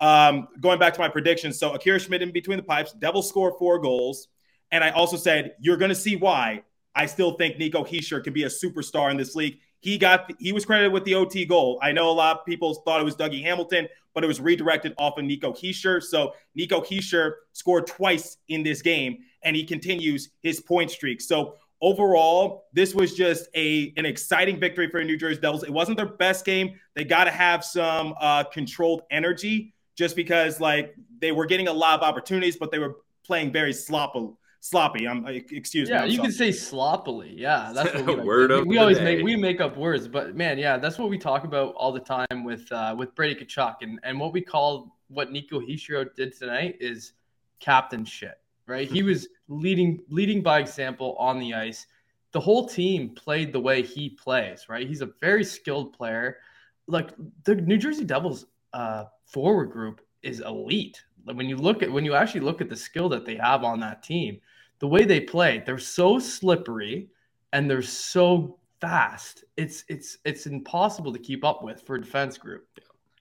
um, 0.00 0.48
going 0.60 0.78
back 0.78 0.94
to 0.94 1.00
my 1.00 1.08
predictions, 1.08 1.58
so 1.58 1.72
Akira 1.72 1.98
Schmid 1.98 2.22
in 2.22 2.32
between 2.32 2.56
the 2.56 2.62
pipes, 2.62 2.92
Devils 2.92 3.28
score 3.28 3.56
four 3.58 3.78
goals. 3.78 4.28
And 4.70 4.82
I 4.82 4.90
also 4.90 5.16
said, 5.16 5.54
you're 5.60 5.76
going 5.76 5.90
to 5.90 5.94
see 5.94 6.16
why 6.16 6.62
I 6.94 7.06
still 7.06 7.32
think 7.32 7.58
Nico 7.58 7.84
Hischier 7.84 8.22
can 8.22 8.32
be 8.32 8.44
a 8.44 8.48
superstar 8.48 9.10
in 9.10 9.16
this 9.16 9.34
league. 9.34 9.58
He 9.80 9.98
got 9.98 10.32
he 10.38 10.52
was 10.52 10.64
credited 10.64 10.92
with 10.92 11.04
the 11.04 11.14
OT 11.14 11.44
goal. 11.44 11.78
I 11.82 11.92
know 11.92 12.08
a 12.08 12.12
lot 12.12 12.38
of 12.38 12.46
people 12.46 12.74
thought 12.74 13.00
it 13.00 13.04
was 13.04 13.16
Dougie 13.16 13.42
Hamilton, 13.42 13.86
but 14.14 14.24
it 14.24 14.26
was 14.26 14.40
redirected 14.40 14.94
off 14.96 15.18
of 15.18 15.24
Nico 15.24 15.52
Hischier. 15.52 16.02
So 16.02 16.32
Nico 16.54 16.80
Hischier 16.80 17.32
scored 17.52 17.86
twice 17.86 18.38
in 18.48 18.62
this 18.62 18.80
game, 18.80 19.18
and 19.42 19.54
he 19.54 19.64
continues 19.64 20.30
his 20.40 20.60
point 20.60 20.90
streak. 20.90 21.20
So 21.20 21.56
overall, 21.82 22.64
this 22.72 22.94
was 22.94 23.14
just 23.14 23.48
a 23.54 23.92
an 23.98 24.06
exciting 24.06 24.58
victory 24.58 24.88
for 24.88 25.00
the 25.00 25.06
New 25.06 25.18
Jersey 25.18 25.40
Devils. 25.40 25.64
It 25.64 25.70
wasn't 25.70 25.98
their 25.98 26.08
best 26.08 26.46
game. 26.46 26.80
They 26.94 27.04
got 27.04 27.24
to 27.24 27.30
have 27.30 27.62
some 27.62 28.14
uh, 28.18 28.44
controlled 28.44 29.02
energy, 29.10 29.73
just 29.96 30.16
because 30.16 30.60
like 30.60 30.94
they 31.20 31.32
were 31.32 31.46
getting 31.46 31.68
a 31.68 31.72
lot 31.72 31.98
of 31.98 32.02
opportunities, 32.02 32.56
but 32.56 32.70
they 32.70 32.78
were 32.78 32.96
playing 33.24 33.52
very 33.52 33.72
sloppily 33.72 34.34
sloppy. 34.64 35.06
I'm 35.06 35.26
excuse 35.26 35.90
yeah, 35.90 36.02
me. 36.02 36.06
Yeah, 36.06 36.12
you 36.12 36.22
can 36.22 36.32
say 36.32 36.50
sloppily. 36.50 37.34
Yeah, 37.36 37.70
that's 37.74 37.94
what 37.94 38.06
we 38.06 38.14
like. 38.16 38.24
word 38.24 38.50
we, 38.50 38.56
of 38.56 38.66
we 38.66 38.78
always 38.78 38.98
day. 38.98 39.16
make 39.16 39.24
we 39.24 39.36
make 39.36 39.60
up 39.60 39.76
words, 39.76 40.08
but 40.08 40.34
man, 40.34 40.58
yeah, 40.58 40.78
that's 40.78 40.98
what 40.98 41.10
we 41.10 41.18
talk 41.18 41.44
about 41.44 41.74
all 41.74 41.92
the 41.92 42.00
time 42.00 42.44
with 42.44 42.70
uh, 42.72 42.94
with 42.96 43.14
Brady 43.14 43.44
Tkachuk 43.44 43.76
and 43.82 44.00
and 44.02 44.18
what 44.18 44.32
we 44.32 44.40
call 44.40 44.96
what 45.08 45.30
Nico 45.30 45.60
Hischier 45.60 46.14
did 46.14 46.36
tonight 46.36 46.76
is 46.80 47.12
captain 47.60 48.04
shit. 48.04 48.40
Right, 48.66 48.90
he 48.90 49.02
was 49.10 49.28
leading 49.48 50.00
leading 50.08 50.42
by 50.42 50.60
example 50.60 51.14
on 51.18 51.38
the 51.38 51.52
ice. 51.52 51.86
The 52.32 52.40
whole 52.40 52.66
team 52.66 53.10
played 53.10 53.52
the 53.52 53.60
way 53.60 53.82
he 53.82 54.08
plays. 54.08 54.66
Right, 54.68 54.88
he's 54.88 55.02
a 55.02 55.10
very 55.20 55.44
skilled 55.44 55.92
player. 55.92 56.38
Like 56.86 57.10
the 57.44 57.54
New 57.54 57.78
Jersey 57.78 58.04
Devils 58.04 58.46
uh, 58.74 59.04
forward 59.24 59.70
group 59.70 60.02
is 60.22 60.40
elite. 60.40 61.02
When 61.24 61.48
you 61.48 61.56
look 61.56 61.82
at 61.82 61.90
when 61.90 62.04
you 62.04 62.14
actually 62.14 62.40
look 62.40 62.60
at 62.60 62.68
the 62.68 62.76
skill 62.76 63.08
that 63.10 63.24
they 63.24 63.36
have 63.36 63.64
on 63.64 63.80
that 63.80 64.02
team, 64.02 64.40
the 64.80 64.88
way 64.88 65.04
they 65.04 65.20
play, 65.20 65.62
they're 65.64 65.78
so 65.78 66.18
slippery 66.18 67.08
and 67.52 67.70
they're 67.70 67.80
so 67.80 68.58
fast. 68.80 69.44
It's 69.56 69.84
it's 69.88 70.18
it's 70.24 70.46
impossible 70.46 71.12
to 71.12 71.18
keep 71.18 71.44
up 71.44 71.62
with 71.62 71.80
for 71.86 71.96
a 71.96 72.00
defense 72.00 72.36
group, 72.36 72.66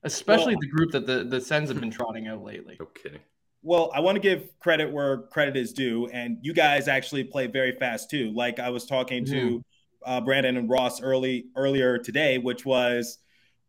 especially 0.04 0.56
Well- 0.56 0.62
the 0.62 0.68
group 0.68 0.92
that 0.92 1.06
the 1.06 1.24
the 1.24 1.40
Sens 1.40 1.70
have 1.70 1.80
been 1.80 1.92
trotting 1.92 2.28
out 2.28 2.44
lately. 2.44 2.76
No 2.80 2.88
kidding. 2.88 3.22
Well, 3.66 3.92
I 3.96 4.02
want 4.02 4.18
to 4.18 4.20
give 4.20 4.60
credit 4.60 4.92
where 4.92 5.20
credit 5.20 5.56
is 5.56 5.72
due, 5.72 6.08
and 6.08 6.38
you 6.42 6.54
guys 6.54 6.90
actually 6.90 7.24
play 7.24 7.48
very 7.48 7.72
fast 7.72 8.10
too. 8.10 8.34
Like 8.34 8.60
I 8.60 8.70
was 8.70 8.86
talking 8.86 9.24
to 9.28 9.64
uh, 10.06 10.20
Brandon 10.20 10.58
and 10.58 10.70
Ross 10.70 11.02
early 11.02 11.46
earlier 11.56 11.98
today, 11.98 12.38
which 12.40 12.66
was 12.66 13.20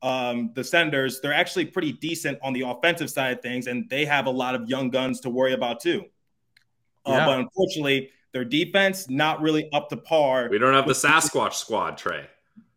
um, 0.04 0.50
the 0.54 0.62
Senators. 0.62 1.20
They're 1.20 1.32
actually 1.32 1.64
pretty 1.64 1.92
decent 1.92 2.38
on 2.42 2.52
the 2.52 2.61
offensive 2.61 3.11
side 3.11 3.38
of 3.38 3.42
things, 3.42 3.66
and 3.66 3.88
they 3.88 4.04
have 4.04 4.26
a 4.26 4.30
lot 4.30 4.54
of 4.54 4.68
young 4.68 4.90
guns 4.90 5.18
to 5.20 5.30
worry 5.30 5.54
about 5.54 5.80
too. 5.80 6.04
Uh, 7.06 7.12
Yeah. 7.12 7.26
But 7.26 7.38
unfortunately, 7.40 8.11
their 8.32 8.44
defense 8.44 9.08
not 9.08 9.40
really 9.40 9.73
up 9.73 9.88
to 9.88 9.96
par. 9.96 10.49
We 10.50 10.58
don't 10.58 10.75
have 10.75 10.87
the 10.87 10.92
Sasquatch 10.92 11.54
squad, 11.54 11.96
Trey. 11.96 12.26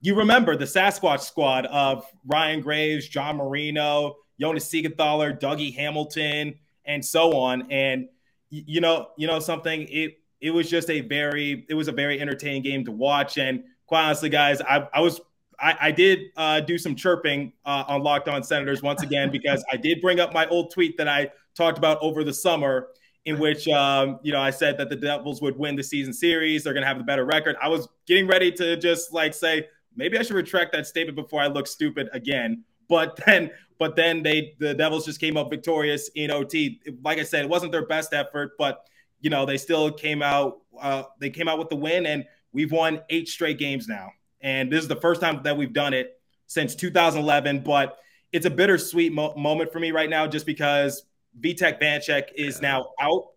You 0.01 0.15
remember 0.15 0.55
the 0.55 0.65
Sasquatch 0.65 1.21
squad 1.21 1.65
of 1.65 2.05
Ryan 2.25 2.61
Graves, 2.61 3.07
John 3.07 3.37
Marino, 3.37 4.15
Jonas 4.39 4.69
Siegenthaler, 4.69 5.37
Dougie 5.37 5.75
Hamilton, 5.75 6.55
and 6.85 7.03
so 7.03 7.35
on. 7.35 7.69
And 7.71 8.07
you 8.49 8.79
know, 8.79 9.09
you 9.17 9.27
know 9.27 9.39
something. 9.39 9.85
It 9.89 10.19
it 10.39 10.51
was 10.51 10.69
just 10.69 10.89
a 10.89 11.01
very 11.01 11.65
it 11.67 11.73
was 11.73 11.89
a 11.89 11.91
very 11.91 12.21
entertaining 12.21 12.61
game 12.61 12.85
to 12.85 12.91
watch. 12.91 13.37
And 13.37 13.63
quite 13.85 14.03
honestly, 14.03 14.29
guys, 14.29 14.61
I, 14.61 14.87
I 14.93 15.01
was 15.01 15.19
I, 15.59 15.77
I 15.81 15.91
did 15.91 16.19
uh, 16.35 16.59
do 16.59 16.77
some 16.77 16.95
chirping 16.95 17.53
uh, 17.65 17.83
on 17.87 18.03
Locked 18.03 18.27
On 18.27 18.43
Senators 18.43 18.83
once 18.83 19.01
again 19.01 19.31
because 19.31 19.63
I 19.71 19.77
did 19.77 20.01
bring 20.01 20.19
up 20.19 20.33
my 20.33 20.45
old 20.47 20.71
tweet 20.71 20.97
that 20.97 21.07
I 21.07 21.31
talked 21.55 21.77
about 21.77 21.97
over 22.01 22.23
the 22.23 22.33
summer, 22.33 22.89
in 23.25 23.39
which 23.39 23.67
um, 23.67 24.19
you 24.23 24.31
know 24.31 24.39
I 24.39 24.51
said 24.51 24.77
that 24.77 24.89
the 24.89 24.95
Devils 24.95 25.41
would 25.41 25.57
win 25.57 25.75
the 25.75 25.83
season 25.83 26.13
series. 26.13 26.63
They're 26.63 26.73
going 26.73 26.83
to 26.83 26.87
have 26.87 26.97
the 26.97 27.03
better 27.03 27.25
record. 27.25 27.55
I 27.61 27.67
was 27.67 27.87
getting 28.05 28.27
ready 28.27 28.51
to 28.53 28.77
just 28.77 29.13
like 29.13 29.33
say 29.33 29.67
maybe 29.95 30.17
I 30.17 30.21
should 30.21 30.35
retract 30.35 30.71
that 30.73 30.85
statement 30.85 31.15
before 31.15 31.41
I 31.41 31.47
look 31.47 31.67
stupid 31.67 32.09
again. 32.13 32.63
But 32.87 33.19
then, 33.25 33.51
but 33.79 33.95
then 33.95 34.23
they 34.23 34.55
the 34.59 34.73
Devils 34.73 35.05
just 35.05 35.19
came 35.19 35.37
up 35.37 35.49
victorious 35.49 36.09
in 36.15 36.31
OT. 36.31 36.79
Like 37.03 37.17
I 37.19 37.23
said, 37.23 37.43
it 37.43 37.49
wasn't 37.49 37.71
their 37.71 37.85
best 37.85 38.13
effort, 38.13 38.51
but 38.57 38.87
you 39.19 39.29
know 39.29 39.45
they 39.45 39.57
still 39.57 39.91
came 39.91 40.21
out. 40.21 40.59
Uh, 40.79 41.03
they 41.19 41.31
came 41.31 41.47
out 41.47 41.57
with 41.57 41.69
the 41.69 41.75
win, 41.75 42.05
and 42.05 42.25
we've 42.53 42.71
won 42.71 43.01
eight 43.09 43.27
straight 43.27 43.57
games 43.57 43.87
now. 43.87 44.11
And 44.41 44.71
this 44.71 44.81
is 44.81 44.87
the 44.87 44.95
first 44.95 45.21
time 45.21 45.41
that 45.43 45.57
we've 45.57 45.73
done 45.73 45.93
it 45.93 46.19
since 46.47 46.75
2011. 46.75 47.61
But 47.61 47.97
it's 48.31 48.45
a 48.45 48.49
bittersweet 48.49 49.13
mo- 49.13 49.35
moment 49.35 49.71
for 49.71 49.79
me 49.79 49.91
right 49.91 50.09
now, 50.09 50.27
just 50.27 50.45
because 50.45 51.03
Vitek 51.39 51.81
Vanecek 51.81 52.29
is 52.35 52.61
now 52.61 52.91
out. 52.99 53.27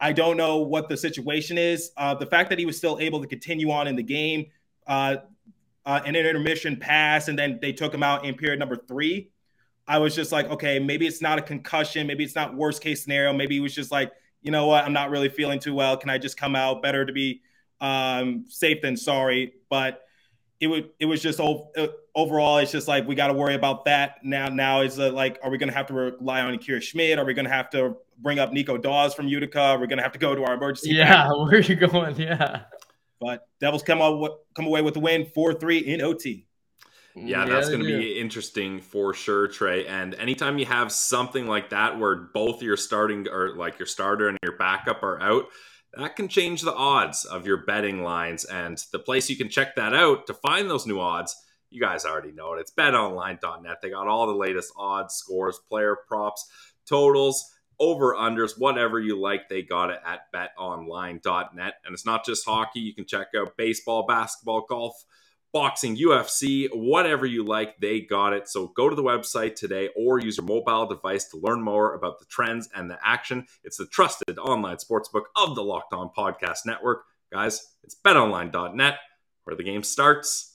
I 0.00 0.12
don't 0.12 0.36
know 0.36 0.58
what 0.58 0.88
the 0.88 0.96
situation 0.96 1.58
is. 1.58 1.92
Uh, 1.96 2.14
the 2.14 2.26
fact 2.26 2.50
that 2.50 2.58
he 2.58 2.66
was 2.66 2.76
still 2.76 2.98
able 3.00 3.20
to 3.20 3.26
continue 3.26 3.70
on 3.70 3.86
in 3.86 3.94
the 3.94 4.02
game, 4.02 4.46
uh, 4.86 5.16
uh, 5.86 6.00
an 6.04 6.16
intermission 6.16 6.76
pass, 6.76 7.28
and 7.28 7.38
then 7.38 7.58
they 7.62 7.72
took 7.72 7.94
him 7.94 8.02
out 8.02 8.24
in 8.24 8.34
period 8.34 8.58
number 8.58 8.76
three. 8.76 9.30
I 9.86 9.98
was 9.98 10.14
just 10.14 10.32
like, 10.32 10.48
okay, 10.48 10.78
maybe 10.78 11.06
it's 11.06 11.20
not 11.20 11.38
a 11.38 11.42
concussion. 11.42 12.06
Maybe 12.06 12.24
it's 12.24 12.34
not 12.34 12.54
worst 12.54 12.82
case 12.82 13.02
scenario. 13.02 13.32
Maybe 13.32 13.54
he 13.54 13.60
was 13.60 13.74
just 13.74 13.90
like, 13.90 14.12
you 14.40 14.50
know 14.50 14.66
what, 14.66 14.84
I'm 14.84 14.92
not 14.92 15.10
really 15.10 15.28
feeling 15.28 15.60
too 15.60 15.74
well. 15.74 15.96
Can 15.96 16.10
I 16.10 16.18
just 16.18 16.36
come 16.36 16.56
out? 16.56 16.82
Better 16.82 17.04
to 17.04 17.12
be 17.12 17.42
um, 17.80 18.44
safe 18.48 18.80
than 18.82 18.96
sorry. 18.96 19.54
But 19.70 20.02
it 20.62 20.68
would 20.68 20.90
it 21.00 21.06
was 21.06 21.20
just 21.20 21.40
uh, 21.40 21.88
overall, 22.14 22.58
it's 22.58 22.70
just 22.70 22.86
like 22.86 23.06
we 23.08 23.16
got 23.16 23.26
to 23.26 23.34
worry 23.34 23.56
about 23.56 23.84
that 23.86 24.24
now. 24.24 24.46
Now 24.46 24.82
is 24.82 24.96
uh, 24.96 25.10
like, 25.10 25.40
are 25.42 25.50
we 25.50 25.58
going 25.58 25.70
to 25.70 25.74
have 25.74 25.86
to 25.86 25.92
rely 25.92 26.40
on 26.40 26.54
Akira 26.54 26.80
Schmid 26.80 27.18
Are 27.18 27.24
we 27.24 27.34
going 27.34 27.46
to 27.46 27.50
have 27.50 27.68
to 27.70 27.96
bring 28.18 28.38
up 28.38 28.52
Nico 28.52 28.78
Daws 28.78 29.12
from 29.12 29.26
Utica? 29.26 29.74
we're 29.74 29.80
we 29.80 29.86
going 29.88 29.96
to 29.96 30.04
have 30.04 30.12
to 30.12 30.20
go 30.20 30.36
to 30.36 30.44
our 30.44 30.54
emergency? 30.54 30.94
Yeah, 30.94 31.28
where 31.30 31.56
are 31.56 31.60
you 31.60 31.74
going? 31.74 32.14
Yeah. 32.14 32.62
But 33.20 33.48
Devils 33.60 33.82
come 33.82 34.00
out 34.00 34.38
come 34.54 34.66
away 34.66 34.82
with 34.82 34.94
the 34.94 35.00
win, 35.00 35.26
four 35.26 35.52
three 35.52 35.78
in 35.78 36.00
OT. 36.00 36.46
Yeah, 37.16 37.44
that's 37.44 37.68
going 37.68 37.80
to 37.80 37.86
be 37.86 38.18
interesting 38.18 38.80
for 38.80 39.12
sure, 39.14 39.48
Trey. 39.48 39.86
And 39.86 40.14
anytime 40.14 40.58
you 40.58 40.64
have 40.66 40.92
something 40.92 41.46
like 41.46 41.70
that 41.70 41.98
where 41.98 42.14
both 42.14 42.62
your 42.62 42.76
starting 42.76 43.26
or 43.28 43.56
like 43.56 43.80
your 43.80 43.86
starter 43.86 44.28
and 44.28 44.38
your 44.44 44.56
backup 44.56 45.02
are 45.02 45.20
out, 45.20 45.46
that 45.94 46.16
can 46.16 46.28
change 46.28 46.62
the 46.62 46.74
odds 46.74 47.24
of 47.24 47.46
your 47.46 47.58
betting 47.58 48.02
lines. 48.02 48.44
And 48.44 48.82
the 48.92 48.98
place 48.98 49.28
you 49.28 49.36
can 49.36 49.48
check 49.48 49.76
that 49.76 49.94
out 49.94 50.26
to 50.26 50.34
find 50.34 50.68
those 50.68 50.86
new 50.86 51.00
odds, 51.00 51.36
you 51.70 51.80
guys 51.80 52.04
already 52.04 52.32
know 52.32 52.54
it. 52.54 52.60
It's 52.60 52.72
betonline.net. 52.72 53.78
They 53.82 53.90
got 53.90 54.08
all 54.08 54.26
the 54.26 54.34
latest 54.34 54.72
odds, 54.76 55.14
scores, 55.14 55.58
player 55.68 55.96
props, 56.08 56.48
totals, 56.86 57.52
over 57.78 58.14
unders, 58.14 58.58
whatever 58.58 59.00
you 59.00 59.20
like, 59.20 59.48
they 59.48 59.62
got 59.62 59.90
it 59.90 60.00
at 60.06 60.32
betonline.net. 60.32 61.74
And 61.84 61.92
it's 61.92 62.06
not 62.06 62.24
just 62.24 62.44
hockey, 62.44 62.80
you 62.80 62.94
can 62.94 63.06
check 63.06 63.28
out 63.36 63.56
baseball, 63.56 64.06
basketball, 64.06 64.64
golf 64.68 64.94
boxing, 65.52 65.96
UFC, 65.96 66.68
whatever 66.72 67.26
you 67.26 67.44
like, 67.44 67.78
they 67.78 68.00
got 68.00 68.32
it. 68.32 68.48
So 68.48 68.68
go 68.68 68.88
to 68.88 68.96
the 68.96 69.02
website 69.02 69.54
today 69.54 69.90
or 69.96 70.18
use 70.18 70.38
your 70.38 70.46
mobile 70.46 70.86
device 70.86 71.28
to 71.28 71.36
learn 71.36 71.62
more 71.62 71.94
about 71.94 72.18
the 72.18 72.24
trends 72.26 72.68
and 72.74 72.90
the 72.90 72.98
action. 73.04 73.46
It's 73.62 73.76
the 73.76 73.86
trusted 73.86 74.38
online 74.38 74.76
sportsbook 74.76 75.24
of 75.36 75.54
the 75.54 75.62
Locked 75.62 75.92
On 75.92 76.10
Podcast 76.16 76.60
Network. 76.66 77.04
Guys, 77.32 77.74
it's 77.84 77.96
betonline.net 78.04 78.98
where 79.44 79.56
the 79.56 79.64
game 79.64 79.82
starts. 79.82 80.51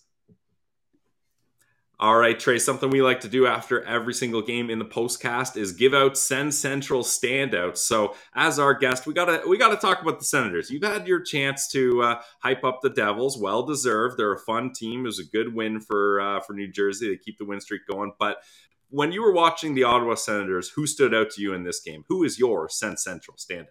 All 2.00 2.16
right, 2.16 2.40
Trey, 2.40 2.60
something 2.60 2.92
we 2.92 3.02
like 3.02 3.22
to 3.22 3.28
do 3.28 3.48
after 3.48 3.84
every 3.84 4.14
single 4.14 4.44
game 4.44 4.70
in 4.70 4.78
the 4.78 4.86
postcast 4.86 5.58
is 5.58 5.72
give 5.72 5.96
out 5.96 6.16
Sens 6.16 6.56
Central 6.56 7.02
standouts. 7.02 7.78
So, 7.78 8.14
as 8.36 8.60
our 8.60 8.76
guest, 8.76 9.08
we 9.08 9.16
gotta 9.16 9.42
we 9.48 9.58
gotta 9.58 9.78
talk 9.78 10.04
about 10.04 10.20
the 10.20 10.26
Senators. 10.26 10.70
You've 10.70 10.84
had 10.84 11.08
your 11.08 11.22
chance 11.22 11.68
to 11.70 12.04
uh, 12.04 12.22
hype 12.44 12.64
up 12.64 12.82
the 12.84 12.92
Devils, 12.92 13.40
well 13.40 13.64
deserved. 13.64 14.18
They're 14.18 14.34
a 14.34 14.38
fun 14.38 14.74
team. 14.74 15.00
It 15.00 15.08
was 15.08 15.18
a 15.18 15.26
good 15.26 15.56
win 15.56 15.80
for 15.80 16.22
uh, 16.22 16.40
for 16.42 16.54
New 16.54 16.72
Jersey. 16.72 17.10
They 17.10 17.18
keep 17.18 17.40
the 17.40 17.46
win 17.46 17.60
streak 17.60 17.82
going. 17.90 18.12
But 18.20 18.44
when 18.90 19.12
you 19.12 19.24
were 19.24 19.34
watching 19.34 19.74
the 19.74 19.84
Ottawa 19.84 20.14
Senators, 20.14 20.70
who 20.70 20.86
stood 20.86 21.16
out 21.16 21.32
to 21.32 21.42
you 21.42 21.54
in 21.54 21.64
this 21.64 21.80
game? 21.80 22.06
Who 22.10 22.24
is 22.24 22.38
your 22.38 22.70
Sens 22.70 23.04
Central 23.04 23.38
standout? 23.38 23.66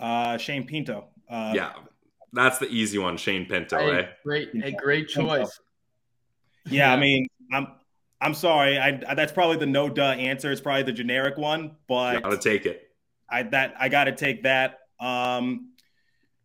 Uh, 0.00 0.36
Shane 0.36 0.66
Pinto. 0.66 1.10
Uh, 1.30 1.52
yeah, 1.54 1.74
that's 2.32 2.58
the 2.58 2.66
easy 2.66 2.98
one, 2.98 3.16
Shane 3.16 3.46
Pinto. 3.46 3.78
Hey, 3.78 4.00
eh? 4.00 4.06
great, 4.24 4.48
a 4.64 4.72
great 4.72 5.06
choice. 5.06 5.60
Yeah, 6.66 6.92
I 6.92 6.96
mean, 6.96 7.26
I'm 7.52 7.68
I'm 8.20 8.34
sorry. 8.34 8.78
I, 8.78 9.00
I 9.08 9.14
that's 9.14 9.32
probably 9.32 9.56
the 9.56 9.66
no 9.66 9.88
duh 9.88 10.12
answer. 10.12 10.52
It's 10.52 10.60
probably 10.60 10.82
the 10.82 10.92
generic 10.92 11.36
one, 11.38 11.76
but 11.88 12.22
Gotta 12.22 12.38
take 12.38 12.66
it. 12.66 12.90
I 13.30 13.44
that 13.44 13.74
I 13.78 13.88
got 13.88 14.04
to 14.04 14.12
take 14.12 14.42
that. 14.42 14.80
Um, 14.98 15.70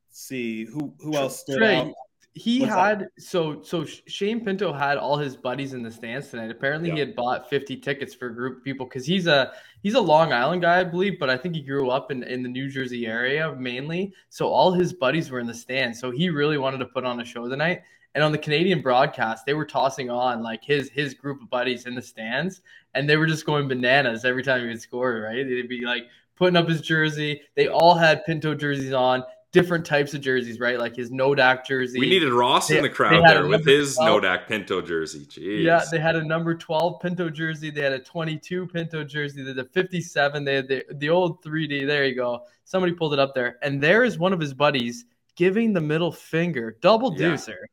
let's 0.10 0.22
see 0.22 0.66
who 0.66 0.94
who 1.00 1.16
else 1.16 1.42
stood 1.42 1.58
Trey, 1.58 1.78
out. 1.78 1.94
he 2.34 2.62
What's 2.62 2.74
had 2.74 3.08
so 3.18 3.62
so 3.64 3.84
Shane 3.84 4.46
Pinto 4.46 4.72
had 4.72 4.98
all 4.98 5.18
his 5.18 5.36
buddies 5.36 5.74
in 5.74 5.84
the 5.84 5.92
stands 5.92 6.30
tonight. 6.30 6.50
Apparently, 6.52 6.92
he 6.92 7.00
had 7.00 7.16
bought 7.16 7.50
50 7.50 7.78
tickets 7.78 8.14
for 8.14 8.28
a 8.28 8.34
group 8.34 8.60
of 8.60 8.64
people 8.64 8.86
because 8.86 9.06
he's 9.06 9.28
a 9.28 9.52
he's 9.84 9.96
a 9.96 10.02
Long 10.02 10.32
Island 10.32 10.62
guy, 10.62 10.80
I 10.80 10.84
believe, 10.86 11.20
but 11.20 11.30
I 11.30 11.36
think 11.36 11.56
he 11.56 11.62
grew 11.62 11.90
up 11.90 12.12
in 12.12 12.24
in 12.24 12.42
the 12.42 12.50
New 12.50 12.70
Jersey 12.70 13.06
area 13.06 13.54
mainly. 13.54 14.14
So 14.30 14.48
all 14.48 14.72
his 14.72 14.94
buddies 14.94 15.30
were 15.30 15.40
in 15.40 15.48
the 15.48 15.54
stands. 15.54 16.00
So 16.00 16.12
he 16.12 16.30
really 16.30 16.58
wanted 16.58 16.78
to 16.78 16.86
put 16.86 17.04
on 17.04 17.20
a 17.20 17.26
show 17.26 17.50
tonight. 17.50 17.82
And 18.16 18.24
on 18.24 18.32
the 18.32 18.38
Canadian 18.38 18.82
broadcast, 18.82 19.46
they 19.46 19.54
were 19.54 19.66
tossing 19.66 20.10
on 20.10 20.42
like 20.42 20.64
his 20.64 20.90
his 20.90 21.14
group 21.14 21.42
of 21.42 21.50
buddies 21.50 21.86
in 21.86 21.94
the 21.94 22.02
stands, 22.02 22.62
and 22.94 23.08
they 23.08 23.18
were 23.18 23.28
just 23.28 23.46
going 23.46 23.68
bananas 23.68 24.26
every 24.26 24.42
time 24.42 24.62
he 24.62 24.68
would 24.68 24.82
score. 24.82 25.22
Right? 25.22 25.48
They'd 25.48 25.70
be 25.70 25.86
like 25.86 26.08
putting 26.36 26.56
up 26.56 26.68
his 26.68 26.82
jersey. 26.82 27.42
They 27.56 27.68
all 27.68 27.94
had 27.94 28.26
Pinto 28.26 28.56
jerseys 28.56 28.94
on 28.94 29.24
different 29.56 29.86
types 29.86 30.14
of 30.14 30.20
jerseys, 30.20 30.60
right? 30.60 30.78
Like 30.78 30.96
his 30.96 31.12
Nodak 31.12 31.66
jersey. 31.66 31.98
We 31.98 32.10
needed 32.10 32.34
Ross 32.34 32.68
they, 32.68 32.78
in 32.78 32.84
the 32.84 32.90
crowd 32.90 33.24
there 33.26 33.48
with 33.48 33.66
his 33.66 33.96
12. 33.96 34.22
Nodak 34.22 34.48
Pinto 34.48 34.82
jersey. 34.82 35.26
Jeez. 35.26 35.64
Yeah, 35.64 35.82
they 35.90 35.98
had 35.98 36.18
a 36.18 36.24
number 36.24 36.56
12 36.56 37.00
Pinto 37.02 37.30
jersey. 37.30 37.70
They 37.70 37.82
had 37.82 37.94
a 37.94 38.00
22 38.00 38.68
Pinto 38.68 39.06
jersey. 39.06 39.44
They 39.44 39.50
had 39.50 39.60
a 39.60 39.64
57. 39.64 40.44
They 40.44 40.56
had 40.56 40.68
the, 40.68 40.84
the 40.96 41.10
old 41.10 41.42
3D. 41.42 41.88
There 41.88 42.06
you 42.06 42.16
go. 42.16 42.42
Somebody 42.66 42.92
pulled 42.92 43.14
it 43.14 43.20
up 43.20 43.34
there. 43.34 43.58
And 43.62 43.82
there 43.82 44.04
is 44.04 44.20
one 44.20 44.34
of 44.34 44.42
his 44.42 44.54
buddies 44.54 45.06
giving 45.38 45.72
the 45.72 45.82
middle 45.82 46.12
finger, 46.12 46.78
double 46.82 47.14
yeah. 47.14 47.30
deucer. 47.30 47.68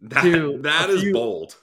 That, 0.00 0.22
that 0.62 0.90
is 0.90 1.02
few, 1.02 1.12
bold 1.12 1.56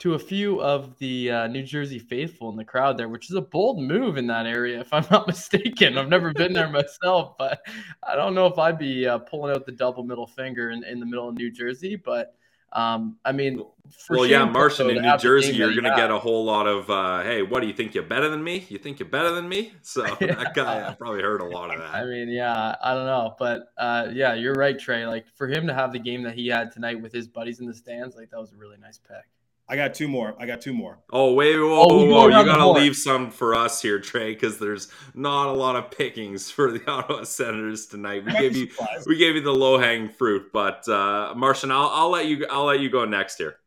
to 0.00 0.14
a 0.14 0.18
few 0.18 0.60
of 0.62 0.98
the 0.98 1.30
uh, 1.30 1.46
New 1.46 1.62
Jersey 1.62 1.98
faithful 1.98 2.48
in 2.48 2.56
the 2.56 2.64
crowd 2.64 2.96
there, 2.96 3.08
which 3.08 3.28
is 3.28 3.36
a 3.36 3.42
bold 3.42 3.82
move 3.82 4.16
in 4.16 4.26
that 4.28 4.46
area, 4.46 4.80
if 4.80 4.92
I'm 4.92 5.04
not 5.10 5.26
mistaken. 5.26 5.98
I've 5.98 6.08
never 6.08 6.32
been 6.32 6.54
there 6.54 6.70
myself, 6.70 7.36
but 7.38 7.60
I 8.02 8.16
don't 8.16 8.34
know 8.34 8.46
if 8.46 8.58
I'd 8.58 8.78
be 8.78 9.06
uh, 9.06 9.18
pulling 9.18 9.54
out 9.54 9.66
the 9.66 9.72
double 9.72 10.02
middle 10.02 10.26
finger 10.26 10.70
in, 10.70 10.84
in 10.84 11.00
the 11.00 11.06
middle 11.06 11.28
of 11.28 11.34
New 11.34 11.50
Jersey. 11.50 11.96
But 11.96 12.34
um, 12.72 13.18
I 13.24 13.32
mean, 13.32 13.64
well, 14.08 14.26
yeah, 14.26 14.44
Martian 14.44 14.90
in 14.90 15.02
New 15.02 15.18
Jersey, 15.18 15.52
you're 15.52 15.72
going 15.72 15.84
to 15.84 15.96
get 15.96 16.10
a 16.10 16.18
whole 16.18 16.44
lot 16.44 16.66
of, 16.66 16.88
uh, 16.88 17.22
hey, 17.22 17.42
what 17.42 17.60
do 17.60 17.66
you 17.66 17.72
think 17.72 17.94
you're 17.94 18.04
better 18.04 18.28
than 18.28 18.42
me? 18.42 18.64
You 18.68 18.78
think 18.78 19.00
you're 19.00 19.08
better 19.08 19.32
than 19.32 19.48
me? 19.48 19.72
So 19.82 20.06
yeah. 20.20 20.34
that 20.36 20.54
guy, 20.54 20.88
I 20.88 20.94
probably 20.94 21.20
heard 21.20 21.40
a 21.40 21.44
lot 21.44 21.74
of 21.74 21.80
that. 21.80 21.92
I 21.92 22.04
mean, 22.04 22.28
yeah, 22.28 22.76
I 22.80 22.94
don't 22.94 23.06
know, 23.06 23.34
but 23.38 23.72
uh, 23.76 24.08
yeah, 24.12 24.34
you're 24.34 24.54
right, 24.54 24.78
Trey. 24.78 25.04
Like 25.04 25.26
for 25.34 25.48
him 25.48 25.66
to 25.66 25.74
have 25.74 25.92
the 25.92 25.98
game 25.98 26.22
that 26.22 26.34
he 26.34 26.46
had 26.46 26.70
tonight 26.70 27.00
with 27.00 27.12
his 27.12 27.26
buddies 27.26 27.58
in 27.58 27.66
the 27.66 27.74
stands, 27.74 28.14
like 28.14 28.30
that 28.30 28.38
was 28.38 28.52
a 28.52 28.56
really 28.56 28.76
nice 28.76 28.98
pick. 28.98 29.28
I 29.70 29.76
got 29.76 29.94
two 29.94 30.08
more. 30.08 30.34
I 30.36 30.46
got 30.46 30.60
two 30.60 30.72
more. 30.72 30.98
Oh 31.12 31.32
wait, 31.32 31.56
whoa, 31.56 31.70
oh, 31.70 31.86
whoa, 31.86 32.06
whoa. 32.06 32.26
you 32.26 32.44
gotta 32.44 32.68
leave 32.68 32.96
some 32.96 33.30
for 33.30 33.54
us 33.54 33.80
here, 33.80 34.00
Trey, 34.00 34.34
because 34.34 34.58
there's 34.58 34.88
not 35.14 35.46
a 35.46 35.52
lot 35.52 35.76
of 35.76 35.92
pickings 35.92 36.50
for 36.50 36.72
the 36.72 36.84
Ottawa 36.90 37.22
Senators 37.22 37.86
tonight. 37.86 38.24
We 38.24 38.32
gave 38.32 38.56
you 38.56 38.68
we 39.06 39.16
gave 39.16 39.36
you 39.36 39.42
the 39.42 39.54
low 39.54 39.78
hanging 39.78 40.08
fruit, 40.08 40.50
but 40.52 40.88
uh, 40.88 41.34
Martian, 41.36 41.70
I'll, 41.70 41.86
I'll 41.86 42.10
let 42.10 42.26
you 42.26 42.46
I'll 42.50 42.64
let 42.64 42.80
you 42.80 42.90
go 42.90 43.04
next 43.04 43.38
here. 43.38 43.58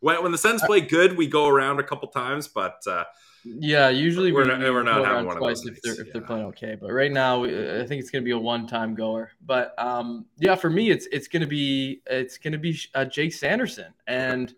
When 0.00 0.22
when 0.22 0.32
the 0.32 0.38
Sens 0.38 0.62
play 0.62 0.80
good, 0.80 1.18
we 1.18 1.26
go 1.26 1.46
around 1.46 1.78
a 1.78 1.82
couple 1.82 2.08
times, 2.08 2.48
but 2.48 2.80
uh, 2.86 3.04
yeah, 3.44 3.90
usually 3.90 4.32
we're, 4.32 4.44
we, 4.44 4.48
not, 4.48 4.60
we're 4.60 4.82
not 4.82 5.04
having 5.04 5.26
one 5.26 5.36
of 5.36 5.42
those 5.42 5.66
if 5.66 5.80
they're 5.82 6.00
if 6.00 6.10
they're 6.10 6.22
playing 6.22 6.46
okay. 6.46 6.74
But 6.74 6.90
right 6.92 7.12
now, 7.12 7.44
I 7.44 7.86
think 7.86 8.00
it's 8.00 8.10
going 8.10 8.22
to 8.22 8.26
be 8.26 8.30
a 8.30 8.38
one 8.38 8.66
time 8.66 8.94
goer. 8.94 9.32
But 9.44 9.74
um, 9.78 10.24
yeah, 10.38 10.54
for 10.54 10.70
me, 10.70 10.90
it's 10.90 11.06
it's 11.12 11.28
going 11.28 11.42
to 11.42 11.46
be 11.46 12.00
it's 12.06 12.38
going 12.38 12.54
to 12.54 12.58
be 12.58 12.78
uh, 12.94 13.04
Jake 13.04 13.34
Sanderson 13.34 13.92
and. 14.06 14.54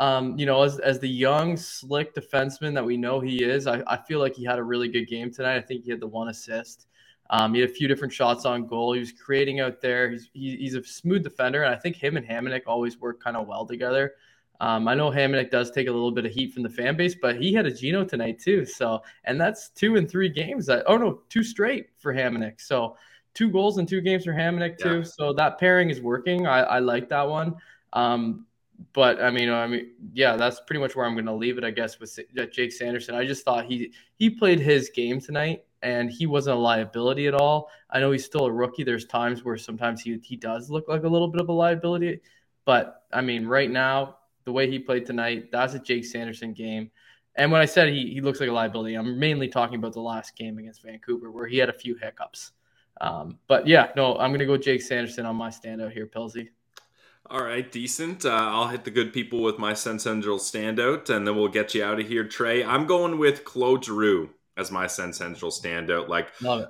Um, 0.00 0.36
you 0.38 0.44
know, 0.44 0.62
as, 0.62 0.78
as 0.80 0.98
the 0.98 1.08
young, 1.08 1.56
slick 1.56 2.14
defenseman 2.14 2.74
that 2.74 2.84
we 2.84 2.96
know 2.96 3.20
he 3.20 3.44
is, 3.44 3.66
I, 3.66 3.82
I 3.86 3.96
feel 3.96 4.18
like 4.18 4.34
he 4.34 4.44
had 4.44 4.58
a 4.58 4.62
really 4.62 4.88
good 4.88 5.06
game 5.06 5.32
tonight. 5.32 5.56
I 5.56 5.60
think 5.60 5.84
he 5.84 5.90
had 5.90 6.00
the 6.00 6.06
one 6.06 6.28
assist. 6.28 6.86
Um, 7.30 7.54
he 7.54 7.60
had 7.60 7.70
a 7.70 7.72
few 7.72 7.88
different 7.88 8.12
shots 8.12 8.44
on 8.44 8.66
goal. 8.66 8.92
He 8.92 9.00
was 9.00 9.12
creating 9.12 9.60
out 9.60 9.80
there. 9.80 10.10
He's 10.10 10.28
he, 10.32 10.56
he's 10.56 10.74
a 10.74 10.84
smooth 10.84 11.22
defender, 11.22 11.62
and 11.62 11.74
I 11.74 11.78
think 11.78 11.96
him 11.96 12.16
and 12.16 12.26
Hamonic 12.26 12.62
always 12.66 13.00
work 13.00 13.22
kind 13.22 13.36
of 13.36 13.46
well 13.46 13.64
together. 13.64 14.14
Um, 14.60 14.86
I 14.86 14.94
know 14.94 15.10
Hamonic 15.10 15.50
does 15.50 15.70
take 15.70 15.88
a 15.88 15.92
little 15.92 16.12
bit 16.12 16.26
of 16.26 16.32
heat 16.32 16.52
from 16.52 16.62
the 16.62 16.70
fan 16.70 16.96
base, 16.96 17.14
but 17.20 17.36
he 17.36 17.52
had 17.52 17.66
a 17.66 17.72
Gino 17.72 18.04
tonight 18.04 18.38
too. 18.38 18.64
So, 18.64 19.02
and 19.24 19.40
that's 19.40 19.70
two 19.70 19.96
and 19.96 20.08
three 20.08 20.28
games. 20.28 20.66
That 20.66 20.84
oh 20.86 20.96
no, 20.96 21.22
two 21.28 21.42
straight 21.42 21.88
for 21.98 22.12
Hamonic. 22.12 22.60
So, 22.60 22.96
two 23.32 23.50
goals 23.50 23.78
in 23.78 23.86
two 23.86 24.00
games 24.00 24.24
for 24.24 24.32
Hamonic 24.32 24.78
too. 24.78 24.98
Yeah. 24.98 25.02
So 25.04 25.32
that 25.32 25.58
pairing 25.58 25.90
is 25.90 26.00
working. 26.00 26.46
I, 26.46 26.60
I 26.60 26.78
like 26.78 27.08
that 27.08 27.28
one. 27.28 27.56
Um, 27.92 28.46
but 28.92 29.22
I 29.22 29.30
mean, 29.30 29.50
I 29.50 29.66
mean, 29.66 29.92
yeah, 30.12 30.36
that's 30.36 30.60
pretty 30.60 30.80
much 30.80 30.96
where 30.96 31.06
I'm 31.06 31.14
going 31.14 31.26
to 31.26 31.34
leave 31.34 31.58
it, 31.58 31.64
I 31.64 31.70
guess, 31.70 31.98
with 31.98 32.18
Jake 32.52 32.72
Sanderson. 32.72 33.14
I 33.14 33.26
just 33.26 33.44
thought 33.44 33.64
he 33.66 33.92
he 34.16 34.30
played 34.30 34.60
his 34.60 34.90
game 34.90 35.20
tonight, 35.20 35.64
and 35.82 36.10
he 36.10 36.26
wasn't 36.26 36.56
a 36.56 36.60
liability 36.60 37.26
at 37.26 37.34
all. 37.34 37.70
I 37.90 38.00
know 38.00 38.10
he's 38.10 38.24
still 38.24 38.46
a 38.46 38.52
rookie. 38.52 38.84
There's 38.84 39.04
times 39.04 39.44
where 39.44 39.56
sometimes 39.56 40.00
he 40.00 40.18
he 40.22 40.36
does 40.36 40.70
look 40.70 40.88
like 40.88 41.04
a 41.04 41.08
little 41.08 41.28
bit 41.28 41.40
of 41.40 41.48
a 41.48 41.52
liability, 41.52 42.20
but 42.64 43.04
I 43.12 43.20
mean, 43.20 43.46
right 43.46 43.70
now, 43.70 44.18
the 44.44 44.52
way 44.52 44.70
he 44.70 44.78
played 44.78 45.06
tonight, 45.06 45.50
that's 45.52 45.74
a 45.74 45.78
Jake 45.78 46.04
Sanderson 46.04 46.52
game. 46.52 46.90
And 47.36 47.50
when 47.50 47.60
I 47.60 47.64
said 47.64 47.88
he 47.88 48.12
he 48.12 48.20
looks 48.20 48.40
like 48.40 48.48
a 48.48 48.52
liability, 48.52 48.94
I'm 48.94 49.18
mainly 49.18 49.48
talking 49.48 49.76
about 49.76 49.92
the 49.92 50.00
last 50.00 50.36
game 50.36 50.58
against 50.58 50.82
Vancouver 50.82 51.30
where 51.30 51.46
he 51.46 51.58
had 51.58 51.68
a 51.68 51.72
few 51.72 51.96
hiccups. 51.96 52.52
Um, 53.00 53.38
but 53.48 53.66
yeah, 53.66 53.88
no, 53.96 54.16
I'm 54.18 54.30
going 54.30 54.38
to 54.38 54.46
go 54.46 54.56
Jake 54.56 54.82
Sanderson 54.82 55.26
on 55.26 55.34
my 55.34 55.48
standout 55.48 55.92
here, 55.92 56.06
Pilsy. 56.06 56.48
All 57.30 57.42
right, 57.42 57.70
decent. 57.70 58.26
Uh, 58.26 58.28
I'll 58.28 58.68
hit 58.68 58.84
the 58.84 58.90
good 58.90 59.12
people 59.12 59.42
with 59.42 59.58
my 59.58 59.72
Sens 59.72 60.02
Central 60.02 60.38
standout, 60.38 61.08
and 61.08 61.26
then 61.26 61.36
we'll 61.36 61.48
get 61.48 61.74
you 61.74 61.82
out 61.82 61.98
of 61.98 62.06
here, 62.06 62.24
Trey. 62.28 62.62
I'm 62.62 62.86
going 62.86 63.18
with 63.18 63.44
Claude 63.44 63.84
Giroux 63.84 64.30
as 64.58 64.70
my 64.70 64.86
Sens 64.86 65.16
Central 65.16 65.50
standout. 65.50 66.08
Like, 66.08 66.28
love 66.42 66.60
it. 66.60 66.68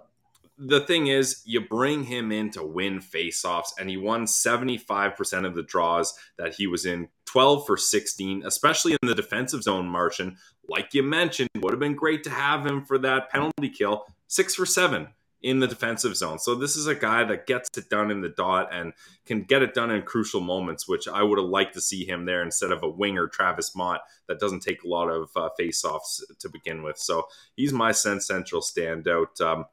The 0.56 0.80
thing 0.80 1.08
is, 1.08 1.42
you 1.44 1.60
bring 1.60 2.04
him 2.04 2.30
in 2.30 2.50
to 2.50 2.62
win 2.64 3.00
faceoffs, 3.00 3.72
and 3.80 3.90
he 3.90 3.96
won 3.96 4.26
75% 4.26 5.44
of 5.44 5.56
the 5.56 5.64
draws 5.64 6.16
that 6.38 6.54
he 6.54 6.68
was 6.68 6.86
in, 6.86 7.08
12 7.26 7.66
for 7.66 7.76
16, 7.76 8.44
especially 8.46 8.92
in 8.92 9.08
the 9.08 9.14
defensive 9.16 9.64
zone, 9.64 9.88
Martian. 9.88 10.36
Like 10.68 10.94
you 10.94 11.02
mentioned, 11.02 11.48
would 11.56 11.72
have 11.72 11.80
been 11.80 11.96
great 11.96 12.22
to 12.24 12.30
have 12.30 12.64
him 12.64 12.84
for 12.84 12.96
that 12.98 13.28
penalty 13.30 13.70
kill, 13.70 14.04
six 14.28 14.54
for 14.54 14.66
seven 14.66 15.08
in 15.44 15.60
the 15.60 15.68
defensive 15.68 16.16
zone. 16.16 16.38
So 16.38 16.54
this 16.54 16.74
is 16.74 16.86
a 16.86 16.94
guy 16.94 17.22
that 17.24 17.46
gets 17.46 17.76
it 17.76 17.90
done 17.90 18.10
in 18.10 18.22
the 18.22 18.30
dot 18.30 18.70
and 18.72 18.94
can 19.26 19.42
get 19.42 19.60
it 19.60 19.74
done 19.74 19.90
in 19.90 20.00
crucial 20.00 20.40
moments, 20.40 20.88
which 20.88 21.06
I 21.06 21.22
would 21.22 21.38
have 21.38 21.48
liked 21.48 21.74
to 21.74 21.82
see 21.82 22.06
him 22.06 22.24
there 22.24 22.42
instead 22.42 22.72
of 22.72 22.82
a 22.82 22.88
winger 22.88 23.28
Travis 23.28 23.76
Motte 23.76 24.00
that 24.26 24.40
doesn't 24.40 24.60
take 24.60 24.82
a 24.84 24.88
lot 24.88 25.10
of 25.10 25.28
uh, 25.36 25.50
face-offs 25.58 26.24
to 26.38 26.48
begin 26.48 26.82
with. 26.82 26.96
So 26.96 27.28
he's 27.56 27.74
my 27.74 27.92
Sens 27.92 28.26
Central 28.26 28.62
standout. 28.62 29.38
Um, 29.42 29.66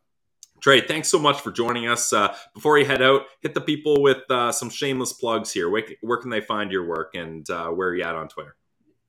Trey, 0.60 0.82
thanks 0.82 1.08
so 1.08 1.18
much 1.18 1.40
for 1.40 1.52
joining 1.52 1.88
us. 1.88 2.12
Uh, 2.12 2.36
before 2.54 2.78
you 2.78 2.84
head 2.84 3.02
out, 3.02 3.22
hit 3.40 3.54
the 3.54 3.62
people 3.62 4.02
with 4.02 4.30
uh, 4.30 4.52
some 4.52 4.70
shameless 4.70 5.14
plugs 5.14 5.54
here. 5.54 5.70
Where, 5.70 5.84
where, 6.02 6.18
can 6.18 6.30
they 6.30 6.42
find 6.42 6.70
your 6.70 6.86
work 6.86 7.16
and 7.16 7.50
uh, 7.50 7.70
where 7.70 7.88
are 7.88 7.96
you 7.96 8.04
at 8.04 8.16
on 8.16 8.28
Twitter? 8.28 8.58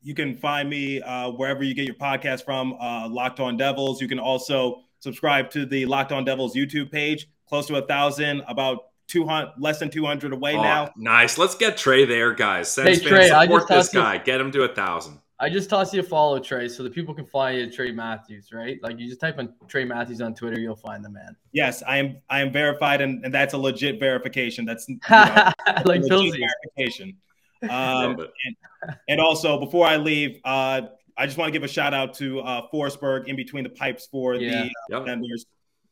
You 0.00 0.14
can 0.14 0.36
find 0.36 0.70
me 0.70 1.02
uh, 1.02 1.30
wherever 1.32 1.64
you 1.64 1.74
get 1.74 1.86
your 1.86 1.96
podcast 1.96 2.44
from, 2.44 2.74
uh, 2.74 3.08
Locked 3.08 3.40
On 3.40 3.56
Devils. 3.56 4.00
You 4.00 4.06
can 4.06 4.20
also 4.20 4.84
subscribe 5.02 5.50
to 5.50 5.66
the 5.66 5.84
Locked 5.86 6.12
On 6.12 6.24
Devils 6.24 6.54
YouTube 6.54 6.90
page. 6.90 7.28
Close 7.48 7.66
to 7.66 7.76
a 7.76 7.82
thousand, 7.86 8.42
about 8.48 8.84
200, 9.08 9.54
less 9.58 9.78
than 9.78 9.90
200 9.90 10.32
away 10.32 10.56
oh, 10.56 10.62
now. 10.62 10.92
Nice. 10.96 11.36
Let's 11.36 11.54
get 11.54 11.76
Trey 11.76 12.06
there, 12.06 12.32
guys. 12.32 12.72
Sens 12.72 13.02
hey, 13.02 13.08
Trey, 13.08 13.28
support 13.28 13.68
this 13.68 13.90
guy. 13.90 14.14
You, 14.14 14.20
get 14.24 14.40
him 14.40 14.50
to 14.52 14.62
a 14.62 14.74
thousand. 14.74 15.18
I 15.38 15.50
just 15.50 15.68
toss 15.68 15.92
you 15.92 16.00
a 16.00 16.02
follow, 16.04 16.38
Trey, 16.38 16.68
so 16.68 16.84
the 16.84 16.90
people 16.90 17.12
can 17.14 17.26
find 17.26 17.58
you 17.58 17.70
Trey 17.70 17.90
Matthews, 17.90 18.52
right? 18.52 18.78
Like 18.80 19.00
you 19.00 19.08
just 19.08 19.20
type 19.20 19.40
in 19.40 19.52
Trey 19.66 19.84
Matthews 19.84 20.20
on 20.20 20.34
Twitter, 20.34 20.60
you'll 20.60 20.76
find 20.76 21.04
the 21.04 21.10
man. 21.10 21.36
Yes, 21.50 21.82
I 21.82 21.98
am. 21.98 22.18
I 22.30 22.40
am 22.40 22.52
verified, 22.52 23.00
and, 23.00 23.24
and 23.24 23.34
that's 23.34 23.52
a 23.52 23.58
legit 23.58 23.98
verification. 23.98 24.64
That's 24.64 24.88
you 24.88 25.00
know, 25.10 25.52
like 25.84 26.02
legit 26.02 26.40
verification. 26.76 27.16
Um, 27.70 28.18
and, 28.18 28.96
and, 29.08 29.20
also, 29.20 29.56
before 29.60 29.86
I 29.86 29.96
leave, 29.96 30.40
uh, 30.44 30.80
I 31.16 31.26
just 31.26 31.38
want 31.38 31.48
to 31.48 31.52
give 31.52 31.62
a 31.62 31.68
shout 31.68 31.94
out 31.94 32.14
to 32.14 32.40
uh, 32.40 32.68
Forsberg 32.72 33.26
in 33.26 33.36
between 33.36 33.64
the 33.64 33.70
pipes 33.70 34.06
for 34.10 34.34
yeah. 34.34 34.68
the 34.88 34.96
uh, 34.96 35.04
Devils. 35.04 35.46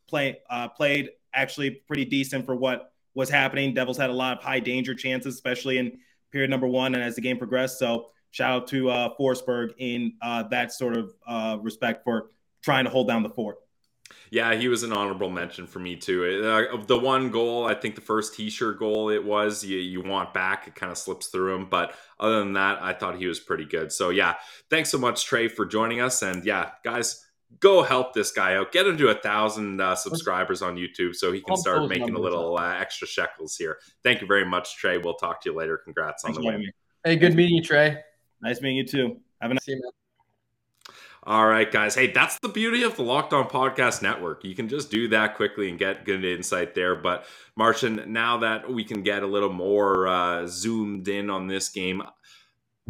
Play 0.09 0.39
uh, 0.49 0.69
played 0.69 1.11
actually 1.33 1.71
pretty 1.71 2.05
decent 2.05 2.45
for 2.45 2.57
what 2.57 2.93
was 3.15 3.29
happening. 3.29 3.75
Devils 3.75 3.97
had 3.97 4.11
a 4.11 4.15
lot 4.15 4.39
of 4.39 4.43
high 4.43 4.61
danger 4.61 4.95
chances, 4.95 5.35
especially 5.35 5.79
in 5.79 5.99
period 6.33 6.51
number 6.51 6.67
one 6.67 6.95
and 6.95 7.03
as 7.03 7.15
the 7.15 7.21
game 7.21 7.39
progressed. 7.39 7.79
So 7.79 8.07
shout 8.31 8.53
out 8.53 8.67
to 8.69 8.91
uh, 8.91 9.09
Forsberg 9.19 9.71
in 9.79 10.15
uh, 10.23 10.45
that 10.45 10.73
sort 10.73 10.97
of 10.97 11.13
uh, 11.27 11.59
respect 11.61 12.05
for 12.05 12.31
trying 12.63 12.85
to 12.85 12.91
hold 12.91 13.09
down 13.09 13.23
the 13.23 13.31
fort. 13.31 13.59
Yeah, 14.31 14.55
he 14.55 14.69
was 14.69 14.83
an 14.83 14.93
honorable 14.93 15.29
mention 15.29 15.67
for 15.67 15.81
me 15.81 15.97
too. 15.97 16.43
Uh, 16.45 16.85
the 16.85 16.99
one 16.99 17.31
goal, 17.31 17.67
I 17.67 17.75
think 17.75 17.95
the 17.95 18.01
first 18.01 18.35
t-shirt 18.35 18.79
goal 18.79 19.11
it 19.11 19.25
was, 19.25 19.65
you, 19.65 19.79
you 19.79 20.03
want 20.03 20.33
back, 20.33 20.69
it 20.69 20.75
kind 20.75 20.93
of 20.93 20.99
slips 20.99 21.29
through 21.29 21.55
him. 21.55 21.67
But 21.69 21.95
other 22.19 22.39
than 22.39 22.53
that, 22.53 22.81
I 22.81 22.93
thought 22.93 23.17
he 23.17 23.27
was 23.27 23.41
pretty 23.41 23.65
good. 23.65 23.93
So 23.93 24.11
yeah, 24.11 24.35
thanks 24.69 24.89
so 24.89 24.99
much, 24.99 25.25
Trey, 25.25 25.49
for 25.49 25.67
joining 25.67 26.01
us. 26.01 26.23
And 26.23 26.45
yeah, 26.45 26.71
guys, 26.85 27.27
go 27.59 27.83
help 27.83 28.15
this 28.15 28.31
guy 28.31 28.55
out. 28.57 28.71
Get 28.71 28.87
him 28.87 28.97
to 28.99 29.09
a 29.09 29.15
thousand 29.15 29.81
uh, 29.81 29.97
subscribers 29.97 30.63
on 30.63 30.77
YouTube 30.77 31.17
so 31.17 31.33
he 31.33 31.41
can 31.41 31.57
start 31.57 31.89
making 31.89 32.15
a 32.15 32.21
little 32.21 32.57
uh, 32.57 32.75
extra 32.75 33.09
shekels 33.09 33.57
here. 33.57 33.79
Thank 34.05 34.21
you 34.21 34.27
very 34.29 34.45
much, 34.45 34.77
Trey. 34.77 34.99
We'll 34.99 35.15
talk 35.15 35.43
to 35.43 35.51
you 35.51 35.57
later. 35.57 35.77
Congrats 35.77 36.25
on 36.25 36.35
Thanks 36.35 36.45
the 36.45 36.47
win. 36.47 36.71
Hey, 37.05 37.17
good 37.17 37.35
meeting 37.35 37.57
you, 37.57 37.63
Trey. 37.63 37.99
Nice 38.41 38.61
meeting 38.61 38.77
you 38.77 38.87
too. 38.87 39.17
Have 39.41 39.51
a 39.51 39.55
nice. 39.55 39.69
All 41.23 41.47
right, 41.47 41.71
guys. 41.71 41.95
Hey, 41.95 42.11
that's 42.11 42.39
the 42.39 42.49
beauty 42.49 42.83
of 42.83 42.97
the 42.97 43.03
Locked 43.03 43.35
On 43.35 43.47
Podcast 43.47 44.01
Network. 44.01 44.43
You 44.43 44.55
can 44.55 44.69
just 44.69 44.91
do 44.91 45.09
that 45.09 45.37
quickly 45.37 45.69
and 45.69 45.79
get 45.79 46.07
good 46.07 46.25
insight 46.25 46.75
there. 46.75 46.97
But, 46.97 47.27
Martian, 47.57 48.11
now 48.11 48.39
that 48.39 48.73
we 48.73 48.85
can 48.85 49.03
get 49.03 49.23
a 49.23 49.27
little 49.27 49.53
more 49.53 50.09
uh, 50.09 50.47
zoomed 50.47 51.09
in 51.09 51.29
on 51.29 51.47
this 51.47 51.69
game, 51.69 52.03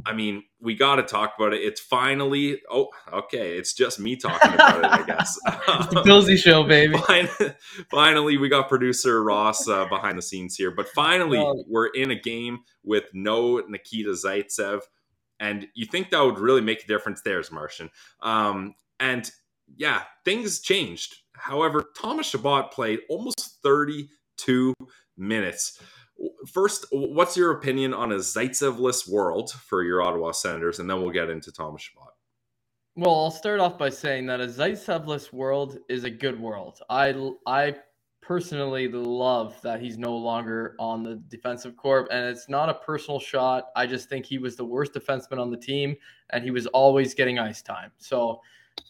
I 0.07 0.13
mean, 0.13 0.45
we 0.61 0.77
got 0.77 0.97
to 0.97 1.03
talk 1.03 1.35
about 1.37 1.55
it. 1.55 1.63
It's 1.63 1.81
finally. 1.81 2.61
Oh, 2.71 2.89
okay. 3.13 3.57
It's 3.57 3.75
just 3.75 3.99
me 3.99 4.15
talking 4.15 4.55
about 4.55 4.79
it, 4.79 4.85
I 4.85 5.03
guess. 5.03 5.37
it's 5.47 5.87
the 5.89 6.03
Pilsy 6.03 6.37
show, 6.37 6.63
baby. 6.63 6.97
finally, 7.91 8.37
we 8.37 8.49
got 8.49 8.69
producer 8.69 9.25
Ross 9.25 9.69
uh, 9.69 9.87
behind 9.87 10.17
the 10.17 10.23
scenes 10.23 10.55
here. 10.55 10.71
But 10.71 10.87
finally, 10.95 11.39
well, 11.39 11.65
we're 11.69 11.89
in 11.89 12.13
a 12.13 12.19
game 12.19 12.61
with 12.85 13.05
no 13.13 13.59
Nikita 13.59 14.11
Zaitsev, 14.11 14.83
and 15.41 15.67
you 15.75 15.87
think 15.87 16.11
that 16.11 16.21
would 16.21 16.39
really 16.39 16.61
make 16.61 16.85
a 16.85 16.87
difference? 16.87 17.23
There's 17.23 17.51
Martian, 17.51 17.91
um, 18.23 18.75
and 19.01 19.29
yeah, 19.77 20.03
things 20.25 20.61
changed. 20.61 21.17
However, 21.35 21.85
Thomas 21.97 22.29
Chabot 22.29 22.71
played 22.71 23.01
almost 23.09 23.59
32 23.63 24.75
minutes. 25.17 25.81
First, 26.53 26.87
what's 26.93 27.37
your 27.37 27.53
opinion 27.53 27.95
on 27.95 28.13
a 28.13 28.17
Zaitsevless 28.17 29.09
world 29.09 29.51
for 29.53 29.83
your 29.83 30.03
Ottawa 30.03 30.33
Senators? 30.33 30.79
And 30.79 30.91
then 30.91 31.01
we'll 31.01 31.11
get 31.11 31.31
into 31.31 31.51
Thomas 31.51 31.83
Chabot. 31.83 32.13
Well, 32.97 33.15
I'll 33.15 33.31
start 33.31 33.61
off 33.61 33.79
by 33.79 33.89
saying 33.89 34.27
that 34.27 34.41
a 34.41 34.47
Zaitsevless 34.47 35.33
world 35.33 35.79
is 35.89 36.05
a 36.05 36.11
good 36.11 36.39
world. 36.39 36.81
I, 36.91 37.33
I 37.47 37.77
personally 38.31 38.87
love 38.87 39.61
that 39.61 39.81
he's 39.81 39.99
no 39.99 40.17
longer 40.17 40.77
on 40.79 41.03
the 41.03 41.17
defensive 41.29 41.77
corps, 41.77 42.07
and 42.13 42.27
it's 42.27 42.49
not 42.49 42.69
a 42.69 42.75
personal 42.75 43.19
shot. 43.19 43.71
I 43.75 43.89
just 43.89 44.09
think 44.09 44.25
he 44.25 44.39
was 44.39 44.55
the 44.55 44.65
worst 44.65 44.93
defenseman 44.93 45.41
on 45.41 45.51
the 45.51 45.57
team, 45.57 45.97
and 46.31 46.45
he 46.45 46.53
was 46.53 46.69
always 46.69 47.13
getting 47.13 47.41
ice 47.41 47.61
time. 47.61 47.91
So 47.99 48.41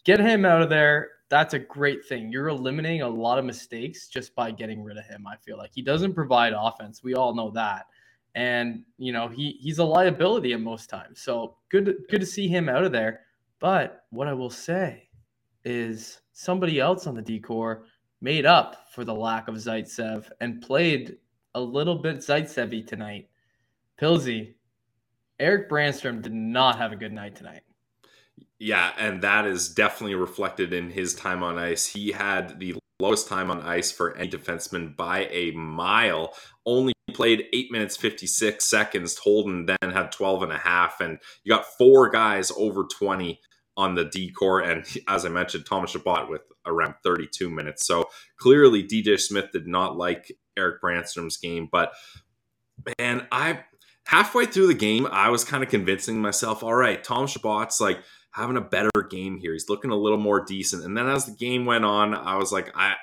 get 0.03 0.19
him 0.19 0.45
out 0.45 0.61
of 0.61 0.69
there 0.69 1.09
that's 1.27 1.55
a 1.55 1.59
great 1.59 2.05
thing. 2.05 2.31
You're 2.31 2.49
eliminating 2.49 3.01
a 3.01 3.09
lot 3.09 3.39
of 3.39 3.45
mistakes 3.45 4.09
just 4.09 4.35
by 4.35 4.51
getting 4.51 4.83
rid 4.83 4.97
of 4.97 5.05
him. 5.05 5.25
I 5.25 5.37
feel 5.37 5.57
like 5.57 5.71
he 5.73 5.81
doesn't 5.81 6.13
provide 6.13 6.53
offense. 6.55 7.01
We 7.03 7.15
all 7.15 7.33
know 7.33 7.49
that. 7.51 7.85
And 8.35 8.83
you 8.99 9.11
know, 9.11 9.27
he 9.27 9.57
he's 9.59 9.79
a 9.79 9.83
liability 9.83 10.53
at 10.53 10.61
most 10.61 10.87
times. 10.87 11.19
So 11.19 11.55
good 11.69 11.95
good 12.11 12.19
to 12.19 12.27
see 12.27 12.47
him 12.47 12.69
out 12.69 12.83
of 12.83 12.91
there. 12.91 13.21
But 13.59 14.03
what 14.11 14.27
I 14.27 14.33
will 14.33 14.51
say 14.51 15.07
is 15.65 16.21
somebody 16.33 16.79
else 16.79 17.07
on 17.07 17.15
the 17.15 17.23
decor 17.23 17.85
made 18.21 18.45
up 18.45 18.87
for 18.93 19.03
the 19.03 19.13
lack 19.13 19.47
of 19.47 19.55
Zaitsev 19.55 20.29
and 20.39 20.61
played 20.61 21.17
a 21.55 21.61
little 21.61 21.95
bit 21.95 22.17
Zaitsevy 22.17 22.85
tonight. 22.85 23.27
Pilsy, 23.99 24.53
Erik 25.39 25.69
Brannstrom 25.69 26.21
did 26.21 26.33
not 26.33 26.77
have 26.77 26.91
a 26.91 26.95
good 26.95 27.13
night 27.13 27.35
tonight. 27.35 27.61
Yeah, 28.59 28.91
and 28.97 29.23
that 29.23 29.47
is 29.47 29.69
definitely 29.69 30.15
reflected 30.15 30.71
in 30.71 30.91
his 30.91 31.15
time 31.15 31.41
on 31.41 31.57
ice. 31.57 31.87
He 31.87 32.11
had 32.11 32.59
the 32.59 32.75
lowest 32.99 33.27
time 33.27 33.49
on 33.49 33.61
ice 33.61 33.91
for 33.91 34.15
any 34.15 34.29
defenseman 34.29 34.95
by 34.95 35.25
a 35.31 35.51
mile. 35.51 36.35
Only 36.65 36.93
played 37.13 37.45
8 37.51 37.71
minutes 37.71 37.97
56 37.97 38.65
seconds. 38.65 39.17
Holden 39.17 39.65
then 39.65 39.91
had 39.91 40.11
12 40.11 40.43
and 40.43 40.51
a 40.51 40.57
half 40.57 41.01
and 41.01 41.17
you 41.43 41.53
got 41.53 41.65
four 41.77 42.09
guys 42.09 42.51
over 42.55 42.85
20 42.85 43.39
on 43.77 43.95
the 43.95 44.05
decor 44.05 44.59
and 44.59 44.85
as 45.07 45.25
I 45.25 45.29
mentioned 45.29 45.65
Thomas 45.65 45.91
Chabot 45.91 46.29
with 46.29 46.41
around 46.65 46.95
32 47.03 47.49
minutes. 47.49 47.85
So 47.85 48.09
clearly 48.37 48.83
DJ 48.83 49.19
Smith 49.19 49.51
did 49.51 49.67
not 49.67 49.97
like 49.97 50.31
Erik 50.57 50.81
Brannstrom's 50.81 51.37
game, 51.37 51.67
but 51.71 51.93
man, 52.99 53.27
I 53.31 53.63
halfway 54.05 54.45
through 54.45 54.67
the 54.67 54.73
game 54.73 55.07
I 55.11 55.29
was 55.29 55.43
kind 55.43 55.63
of 55.63 55.69
convincing 55.69 56.21
myself, 56.21 56.63
all 56.63 56.73
right, 56.75 57.03
Tom 57.03 57.27
Chabot's 57.27 57.79
like 57.79 57.99
having 58.31 58.57
a 58.57 58.61
better 58.61 58.89
game 59.09 59.37
here. 59.37 59.53
He's 59.53 59.69
looking 59.69 59.91
a 59.91 59.95
little 59.95 60.17
more 60.17 60.43
decent. 60.43 60.83
And 60.83 60.97
then 60.97 61.07
as 61.07 61.25
the 61.25 61.33
game 61.33 61.65
went 61.65 61.85
on, 61.85 62.13
I 62.13 62.37
was 62.37 62.51
like, 62.51 62.71
I 62.75 62.95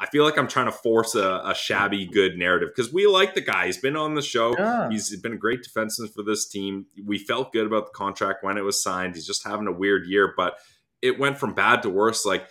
I 0.00 0.06
feel 0.06 0.24
like 0.24 0.38
I'm 0.38 0.46
trying 0.46 0.66
to 0.66 0.72
force 0.72 1.16
a, 1.16 1.42
a 1.44 1.54
shabby 1.56 2.06
good 2.06 2.38
narrative 2.38 2.68
because 2.74 2.92
we 2.92 3.08
like 3.08 3.34
the 3.34 3.40
guy. 3.40 3.66
He's 3.66 3.78
been 3.78 3.96
on 3.96 4.14
the 4.14 4.22
show. 4.22 4.54
Yeah. 4.56 4.88
He's 4.88 5.14
been 5.20 5.32
a 5.32 5.36
great 5.36 5.64
defenseman 5.64 6.14
for 6.14 6.22
this 6.22 6.46
team. 6.46 6.86
We 7.04 7.18
felt 7.18 7.52
good 7.52 7.66
about 7.66 7.86
the 7.86 7.92
contract 7.92 8.44
when 8.44 8.58
it 8.58 8.62
was 8.62 8.80
signed. 8.80 9.16
He's 9.16 9.26
just 9.26 9.44
having 9.44 9.66
a 9.66 9.72
weird 9.72 10.06
year, 10.06 10.32
but 10.36 10.54
it 11.02 11.18
went 11.18 11.38
from 11.38 11.52
bad 11.52 11.82
to 11.82 11.90
worse. 11.90 12.24
Like 12.24 12.48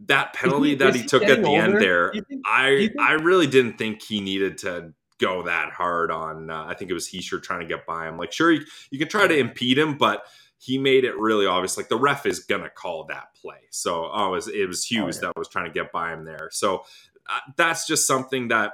that 0.00 0.32
penalty 0.34 0.70
he, 0.70 0.74
that 0.76 0.94
he, 0.94 1.04
took 1.04 1.22
at 1.22 1.42
the 1.42 1.48
older? 1.48 1.62
end 1.62 1.80
there, 1.80 2.12
think, 2.12 2.42
I 2.46 2.88
think- 2.88 3.00
I 3.00 3.12
really 3.12 3.46
didn't 3.46 3.78
think 3.78 4.02
he 4.02 4.20
needed 4.20 4.58
to 4.58 4.92
go 5.18 5.44
that 5.44 5.72
hard 5.72 6.10
on. 6.10 6.50
Uh, 6.50 6.64
I 6.64 6.74
think 6.74 6.90
it 6.90 6.94
was 6.94 7.08
Hischier 7.08 7.42
trying 7.42 7.60
to 7.60 7.66
get 7.66 7.86
by 7.86 8.08
him. 8.08 8.18
Like, 8.18 8.32
sure, 8.32 8.50
you, 8.50 8.64
you 8.90 8.98
can 8.98 9.08
try 9.08 9.26
to 9.26 9.36
impede 9.36 9.78
him, 9.78 9.96
but 9.96 10.24
he 10.58 10.78
made 10.78 11.04
it 11.04 11.16
really 11.18 11.46
obvious. 11.46 11.76
Like 11.76 11.88
the 11.88 11.96
ref 11.96 12.26
is 12.26 12.40
gonna 12.40 12.70
call 12.70 13.04
that 13.06 13.34
play. 13.40 13.68
So 13.70 14.10
oh, 14.12 14.28
it 14.28 14.30
was, 14.30 14.48
it 14.48 14.66
was 14.66 14.84
Hughes 14.84 15.18
oh, 15.18 15.20
yeah. 15.20 15.28
that 15.28 15.38
was 15.38 15.48
trying 15.48 15.66
to 15.66 15.72
get 15.72 15.92
by 15.92 16.12
him 16.12 16.24
there. 16.24 16.48
So 16.52 16.84
uh, 17.28 17.40
that's 17.56 17.86
just 17.86 18.06
something 18.06 18.48
that 18.48 18.72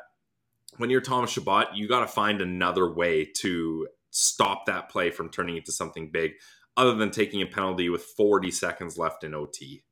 when 0.77 0.91
you're 0.91 1.01
Thomas 1.01 1.31
Chabot, 1.31 1.75
you 1.75 1.89
got 1.89 2.01
to 2.01 2.07
find 2.07 2.41
another 2.41 2.93
way 2.93 3.25
to 3.39 3.89
stop 4.11 4.67
that 4.67 4.89
play 4.89 5.11
from 5.11 5.31
turning 5.31 5.57
into 5.57 5.73
something 5.73 6.11
big, 6.11 6.33
other 6.77 6.95
than 6.95 7.11
taking 7.11 7.43
a 7.43 7.47
penalty 7.47 7.89
with 7.89 8.03
40 8.03 8.51
seconds 8.51 8.97
left 8.97 9.25
in 9.25 9.35
OT. 9.35 9.83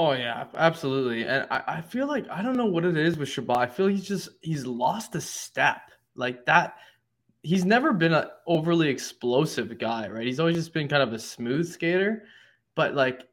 Oh 0.00 0.12
yeah, 0.12 0.46
absolutely. 0.54 1.26
And 1.26 1.46
I, 1.50 1.62
I 1.66 1.80
feel 1.82 2.06
like 2.06 2.26
I 2.30 2.40
don't 2.40 2.56
know 2.56 2.64
what 2.64 2.86
it 2.86 2.96
is 2.96 3.18
with 3.18 3.28
Chabot. 3.28 3.58
I 3.58 3.66
feel 3.66 3.86
he's 3.86 4.08
just 4.08 4.30
he's 4.40 4.64
lost 4.64 5.14
a 5.14 5.20
step. 5.20 5.90
Like 6.14 6.46
that 6.46 6.76
he's 7.42 7.66
never 7.66 7.92
been 7.92 8.14
an 8.14 8.24
overly 8.46 8.88
explosive 8.88 9.78
guy, 9.78 10.08
right? 10.08 10.26
He's 10.26 10.40
always 10.40 10.56
just 10.56 10.72
been 10.72 10.88
kind 10.88 11.02
of 11.02 11.12
a 11.12 11.18
smooth 11.18 11.70
skater, 11.70 12.22
but 12.74 12.94
like 12.94 13.28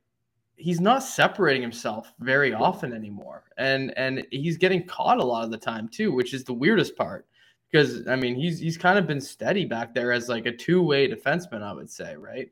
he's 0.57 0.81
not 0.81 1.03
separating 1.03 1.61
himself 1.61 2.11
very 2.19 2.53
often 2.53 2.91
anymore. 2.91 3.45
And 3.57 3.97
and 3.97 4.27
he's 4.31 4.57
getting 4.57 4.85
caught 4.85 5.19
a 5.19 5.23
lot 5.23 5.45
of 5.45 5.51
the 5.51 5.57
time 5.57 5.87
too, 5.87 6.11
which 6.11 6.33
is 6.33 6.43
the 6.43 6.53
weirdest 6.53 6.97
part. 6.97 7.27
Because 7.71 8.05
I 8.09 8.17
mean, 8.17 8.35
he's 8.35 8.59
he's 8.59 8.77
kind 8.77 8.99
of 8.99 9.07
been 9.07 9.21
steady 9.21 9.63
back 9.63 9.95
there 9.95 10.11
as 10.11 10.27
like 10.27 10.45
a 10.45 10.57
two-way 10.57 11.07
defenseman, 11.09 11.63
I 11.63 11.71
would 11.71 11.89
say, 11.89 12.17
right? 12.17 12.51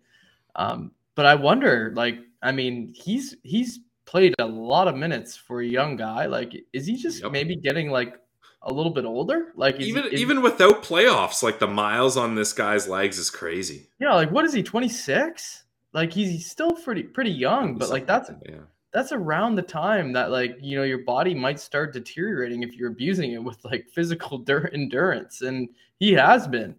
Um, 0.56 0.91
but 1.15 1.25
I 1.25 1.36
wonder, 1.36 1.91
like, 1.97 2.19
I 2.41 2.54
mean, 2.54 2.93
he's 2.95 3.36
he's 3.43 3.82
played 4.06 4.34
a 4.39 4.46
lot 4.46 4.88
of 4.88 4.96
minutes 4.96 5.36
for 5.36 5.62
a 5.62 5.65
young 5.65 5.96
guy. 5.96 6.26
Like, 6.26 6.54
is 6.74 6.86
he 6.86 6.96
just 6.96 7.24
yep. 7.24 7.32
maybe 7.32 7.56
getting 7.56 7.89
like 7.89 8.20
a 8.65 8.74
little 8.74 8.91
bit 8.91 9.06
older. 9.06 9.54
Like 9.56 9.80
even 9.80 10.06
is, 10.06 10.20
even 10.20 10.41
without 10.41 10.84
playoffs, 10.84 11.44
like 11.44 11.60
the 11.60 11.68
miles 11.68 12.18
on 12.18 12.36
this 12.36 12.52
guy's 12.52 12.88
legs 12.88 13.18
is 13.18 13.30
crazy. 13.30 13.88
Yeah, 14.00 14.13
like 14.13 14.32
what 14.32 14.46
is 14.46 14.54
he? 14.54 14.63
Twenty 14.63 14.89
six? 14.89 15.63
Like 15.94 16.12
he's 16.12 16.50
still 16.50 16.72
pretty 16.72 17.04
pretty 17.04 17.32
young, 17.32 17.78
but 17.78 17.89
like 17.89 18.08
that's 18.08 18.30
yeah. 18.48 18.56
that's 18.91 19.12
around 19.12 19.56
the 19.56 19.62
time 19.62 20.12
that 20.13 20.32
like 20.32 20.58
you 20.60 20.78
know 20.78 20.84
your 20.84 21.04
body 21.04 21.34
might 21.34 21.60
start 21.60 21.94
deteriorating 21.94 22.63
if 22.63 22.76
you're 22.76 22.89
abusing 22.89 23.32
it 23.34 23.44
with 23.44 23.63
like 23.63 23.88
physical 23.94 24.39
dur- 24.39 24.72
endurance, 24.74 25.41
and 25.41 25.70
he 26.00 26.12
has 26.13 26.48
been. 26.48 26.76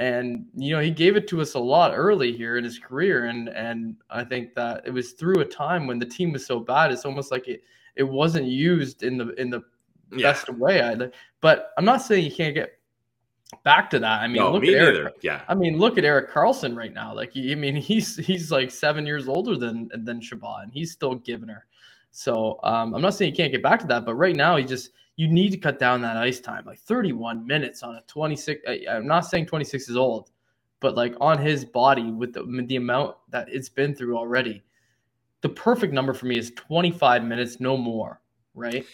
And 0.00 0.46
you 0.56 0.74
know 0.74 0.80
he 0.80 0.90
gave 0.90 1.14
it 1.14 1.28
to 1.28 1.42
us 1.42 1.54
a 1.54 1.58
lot 1.58 1.92
early 1.94 2.34
here 2.34 2.56
in 2.56 2.64
his 2.64 2.78
career, 2.78 3.26
and 3.26 3.50
and 3.50 3.96
I 4.08 4.24
think 4.24 4.54
that 4.54 4.82
it 4.86 4.90
was 4.90 5.12
through 5.12 5.40
a 5.40 5.44
time 5.44 5.86
when 5.86 5.98
the 5.98 6.06
team 6.06 6.32
was 6.32 6.46
so 6.46 6.58
bad. 6.58 6.90
It's 6.90 7.04
almost 7.04 7.30
like 7.30 7.46
it 7.48 7.62
it 7.96 8.04
wasn't 8.04 8.46
used 8.46 9.02
in 9.02 9.18
the 9.18 9.28
in 9.34 9.50
the 9.50 9.62
yeah. 10.10 10.32
best 10.32 10.48
way. 10.48 10.82
I, 10.82 10.96
but 11.42 11.72
I'm 11.76 11.84
not 11.84 12.00
saying 12.00 12.24
you 12.24 12.32
can't 12.32 12.54
get 12.54 12.80
back 13.62 13.90
to 13.90 13.98
that. 13.98 14.22
I 14.22 14.26
mean, 14.26 14.36
no, 14.36 14.52
look 14.52 14.62
me 14.62 14.74
at 14.74 14.94
Eric. 14.94 15.16
Yeah. 15.22 15.42
I 15.48 15.54
mean, 15.54 15.78
look 15.78 15.98
at 15.98 16.04
Erik 16.04 16.30
Karlsson 16.30 16.76
right 16.76 16.92
now. 16.92 17.14
Like, 17.14 17.32
I 17.36 17.54
mean, 17.54 17.76
he's 17.76 18.16
he's 18.16 18.50
like 18.50 18.70
seven 18.70 19.06
years 19.06 19.28
older 19.28 19.56
than 19.56 19.90
than 20.04 20.20
Chabot, 20.20 20.62
and 20.62 20.72
he's 20.72 20.92
still 20.92 21.16
giving 21.16 21.48
her. 21.48 21.66
So 22.10 22.58
um, 22.62 22.94
I'm 22.94 23.02
not 23.02 23.14
saying 23.14 23.30
you 23.32 23.36
can't 23.36 23.52
get 23.52 23.62
back 23.62 23.80
to 23.80 23.86
that, 23.88 24.04
but 24.04 24.14
right 24.14 24.34
now 24.34 24.56
he 24.56 24.64
just 24.64 24.90
you 25.20 25.28
need 25.28 25.50
to 25.50 25.58
cut 25.58 25.78
down 25.78 26.00
that 26.00 26.16
ice 26.16 26.40
time, 26.40 26.64
like 26.64 26.78
31 26.78 27.46
minutes 27.46 27.82
on 27.82 27.94
a 27.94 28.00
26. 28.06 28.62
I'm 28.90 29.06
not 29.06 29.26
saying 29.26 29.44
26 29.44 29.90
is 29.90 29.94
old, 29.94 30.30
but 30.80 30.96
like 30.96 31.14
on 31.20 31.36
his 31.36 31.62
body 31.62 32.10
with 32.10 32.32
the, 32.32 32.42
the 32.66 32.76
amount 32.76 33.16
that 33.28 33.46
it's 33.50 33.68
been 33.68 33.94
through 33.94 34.16
already, 34.16 34.62
the 35.42 35.50
perfect 35.50 35.92
number 35.92 36.14
for 36.14 36.24
me 36.24 36.38
is 36.38 36.52
25 36.52 37.22
minutes, 37.22 37.60
no 37.60 37.76
more. 37.76 38.22
Right. 38.54 38.86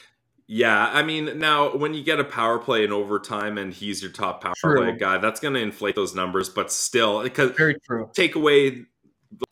Yeah, 0.49 0.91
I 0.93 1.05
mean, 1.05 1.39
now 1.39 1.77
when 1.77 1.95
you 1.95 2.03
get 2.03 2.19
a 2.19 2.25
power 2.25 2.59
play 2.59 2.83
in 2.83 2.91
overtime 2.91 3.57
and 3.57 3.73
he's 3.73 4.03
your 4.03 4.11
top 4.11 4.43
power 4.43 4.55
true. 4.57 4.79
play 4.79 4.97
guy, 4.97 5.19
that's 5.19 5.39
going 5.39 5.55
to 5.55 5.61
inflate 5.61 5.95
those 5.95 6.17
numbers. 6.17 6.49
But 6.49 6.73
still, 6.73 7.23
because 7.23 7.53
very 7.53 7.77
true. 7.87 8.11
Take 8.15 8.35
away, 8.35 8.87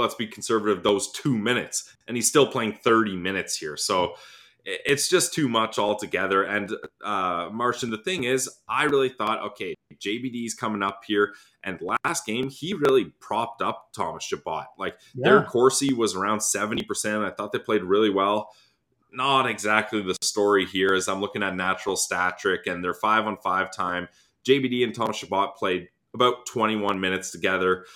let's 0.01 0.17
be 0.17 0.27
conservative, 0.27 0.83
those 0.83 1.13
two 1.13 1.39
minutes, 1.39 1.97
and 2.09 2.17
he's 2.17 2.29
still 2.29 2.49
playing 2.49 2.79
thirty 2.83 3.17
minutes 3.17 3.57
here. 3.57 3.77
So 3.77 4.17
it's 4.64 5.09
just 5.09 5.35
too 5.35 5.48
much 5.48 5.79
altogether. 5.79 6.42
And 6.42 6.72
uh, 7.05 7.50
Martian, 7.53 7.90
the 7.90 7.98
thing 7.98 8.24
is, 8.24 8.48
I 8.68 8.85
really 8.85 9.11
thought, 9.11 9.42
okay, 9.42 9.74
JBD's 9.96 10.55
coming 10.55 10.83
up 10.83 11.03
here, 11.07 11.35
and 11.62 11.81
last 12.05 12.27
game 12.27 12.48
he 12.50 12.74
really 12.74 13.07
propped 13.20 13.62
up 13.62 13.88
Thomas 13.94 14.24
Chabot. 14.24 14.66
Like 14.79 14.96
yeah. 15.14 15.29
their 15.29 15.42
Corsi 15.44 15.92
was 15.92 16.14
around 16.14 16.40
seventy 16.40 16.83
percent. 16.83 17.24
I 17.24 17.31
thought 17.31 17.53
they 17.53 17.59
played 17.59 17.83
really 17.83 18.11
well 18.11 18.50
not 19.16 19.48
exactly 19.48 20.03
the 20.03 20.16
story 20.22 20.66
here 20.66 20.92
as 20.92 21.09
I'm 21.09 21.20
looking 21.20 21.42
at 21.42 21.55
natural 21.55 21.96
stat 21.96 22.38
trick 22.38 22.66
and 22.66 22.83
their 22.83 22.94
five 22.94 23.27
on 23.27 23.37
five 23.37 23.72
time. 23.72 24.09
JBD 24.46 24.85
and 24.85 24.94
Thomas 24.94 25.16
Chabot 25.16 25.57
played 25.57 25.88
about 26.14 26.46
21 26.46 27.00
minutes 27.00 27.31
together. 27.31 27.87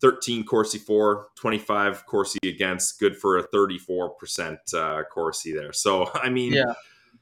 13 0.00 0.44
Corsi 0.44 0.78
for, 0.78 1.28
25 1.36 2.06
Corsi 2.06 2.38
against, 2.44 3.00
good 3.00 3.16
for 3.16 3.38
a 3.38 3.48
34% 3.48 4.74
uh, 4.74 5.02
Corsi 5.12 5.52
there. 5.52 5.72
So, 5.72 6.10
I 6.14 6.28
mean, 6.28 6.52
yeah, 6.52 6.74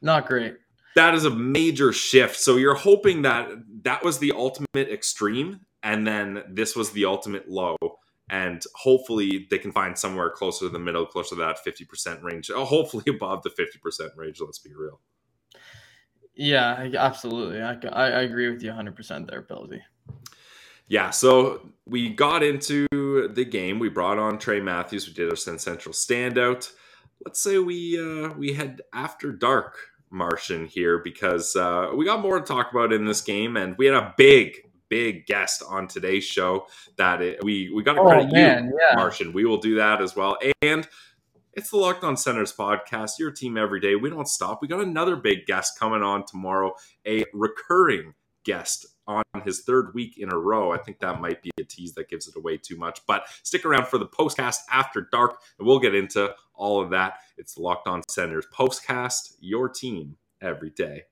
not 0.03 0.27
great. 0.27 0.57
That 0.95 1.15
is 1.15 1.25
a 1.25 1.31
major 1.31 1.93
shift. 1.93 2.37
So, 2.37 2.57
you're 2.57 2.75
hoping 2.75 3.23
that 3.23 3.49
that 3.83 4.05
was 4.05 4.19
the 4.19 4.33
ultimate 4.33 4.91
extreme 4.91 5.61
and 5.87 6.05
then 6.05 6.43
this 6.49 6.75
was 6.75 6.91
the 6.91 7.05
ultimate 7.05 7.49
low. 7.49 7.77
And 8.29 8.61
hopefully 8.75 9.47
they 9.51 9.59
can 9.59 9.71
find 9.71 9.97
somewhere 9.97 10.31
closer 10.31 10.67
to 10.67 10.69
the 10.69 10.81
middle, 10.81 11.07
closer 11.07 11.37
to 11.37 11.43
that 11.43 11.59
50% 11.65 12.25
range. 12.25 12.51
Uh, 12.51 12.65
hopefully 12.65 13.05
above 13.09 13.45
the 13.45 13.51
50% 13.51 14.17
range, 14.17 14.41
let's 14.41 14.59
be 14.59 14.75
real. 14.75 15.01
Yeah, 16.35 16.89
absolutely. 16.99 17.62
I, 17.62 17.79
I 17.93 18.23
agree 18.23 18.51
with 18.51 18.65
you 18.65 18.73
100% 18.73 19.31
there, 19.31 19.43
Pilsy. 19.43 19.81
Yeah, 20.88 21.11
so 21.11 21.68
we 21.87 22.11
got 22.11 22.42
into 22.42 22.87
the 22.90 23.44
game. 23.44 23.79
We 23.79 23.88
brought 23.88 24.18
on 24.18 24.38
Trey 24.38 24.61
Matthews. 24.61 25.07
We 25.07 25.14
did 25.14 25.31
our 25.31 25.37
Central 25.37 25.92
standout. 25.92 26.70
Let's 27.25 27.40
say 27.40 27.59
we 27.59 27.99
uh, 27.99 28.33
we 28.35 28.53
head 28.53 28.83
after 28.92 29.33
dark 29.33 29.77
Martian 30.11 30.66
here 30.66 30.99
because 30.99 31.57
uh, 31.57 31.90
we 31.94 32.05
got 32.05 32.20
more 32.20 32.38
to 32.38 32.44
talk 32.44 32.70
about 32.70 32.92
in 32.92 33.05
this 33.05 33.20
game, 33.20 33.57
and 33.57 33.77
we 33.79 33.87
had 33.87 33.94
a 33.94 34.14
big, 34.16 34.57
big 34.88 35.27
guest 35.27 35.62
on 35.68 35.88
today's 35.88 36.25
show 36.25 36.66
that 36.96 37.20
it, 37.20 37.42
we 37.42 37.70
we 37.75 37.83
got 37.83 37.94
to 37.94 38.01
oh, 38.01 38.07
credit 38.07 38.33
man, 38.33 38.66
you, 38.66 38.79
yeah. 38.81 38.94
Martian. 38.94 39.33
We 39.33 39.44
will 39.44 39.59
do 39.59 39.77
that 39.77 40.01
as 40.01 40.14
well, 40.14 40.38
and 40.62 40.87
it's 41.55 41.70
the 41.70 41.79
Locked 41.79 42.05
On 42.05 42.16
Senators 42.16 42.53
podcast, 42.53 43.18
your 43.18 43.31
team 43.31 43.57
every 43.57 43.81
day. 43.81 43.96
We 43.96 44.11
don't 44.11 44.29
stop. 44.29 44.61
We 44.61 44.68
got 44.68 44.83
another 44.83 45.16
big 45.16 45.46
guest 45.46 45.79
coming 45.79 46.03
on 46.03 46.27
tomorrow, 46.27 46.75
a 47.07 47.25
recurring 47.33 48.14
guest 48.44 48.87
on 49.07 49.23
his 49.45 49.62
third 49.62 49.95
week 49.95 50.19
in 50.19 50.33
a 50.33 50.38
row. 50.38 50.73
I 50.73 50.79
think 50.79 50.99
that 51.01 51.21
might 51.21 51.42
be 51.42 51.51
a 51.59 51.64
tease 51.64 51.95
that 51.95 52.09
gives 52.09 52.27
it 52.27 52.37
away 52.37 52.57
too 52.57 52.77
much. 52.77 53.01
But 53.07 53.27
stick 53.42 53.64
around 53.64 53.87
for 53.87 53.99
the 53.99 54.07
postcast 54.07 54.59
after 54.71 55.09
dark, 55.12 55.40
and 55.59 55.66
we'll 55.66 55.79
get 55.79 55.95
into 55.95 56.35
all 56.55 56.81
of 56.81 56.90
that. 56.90 57.19
It's 57.37 57.57
Locked 57.57 57.87
On 57.88 58.03
Senators 58.09 58.47
postcast, 58.53 59.37
your 59.40 59.69
team 59.69 60.16
every 60.40 60.71
day. 60.71 61.05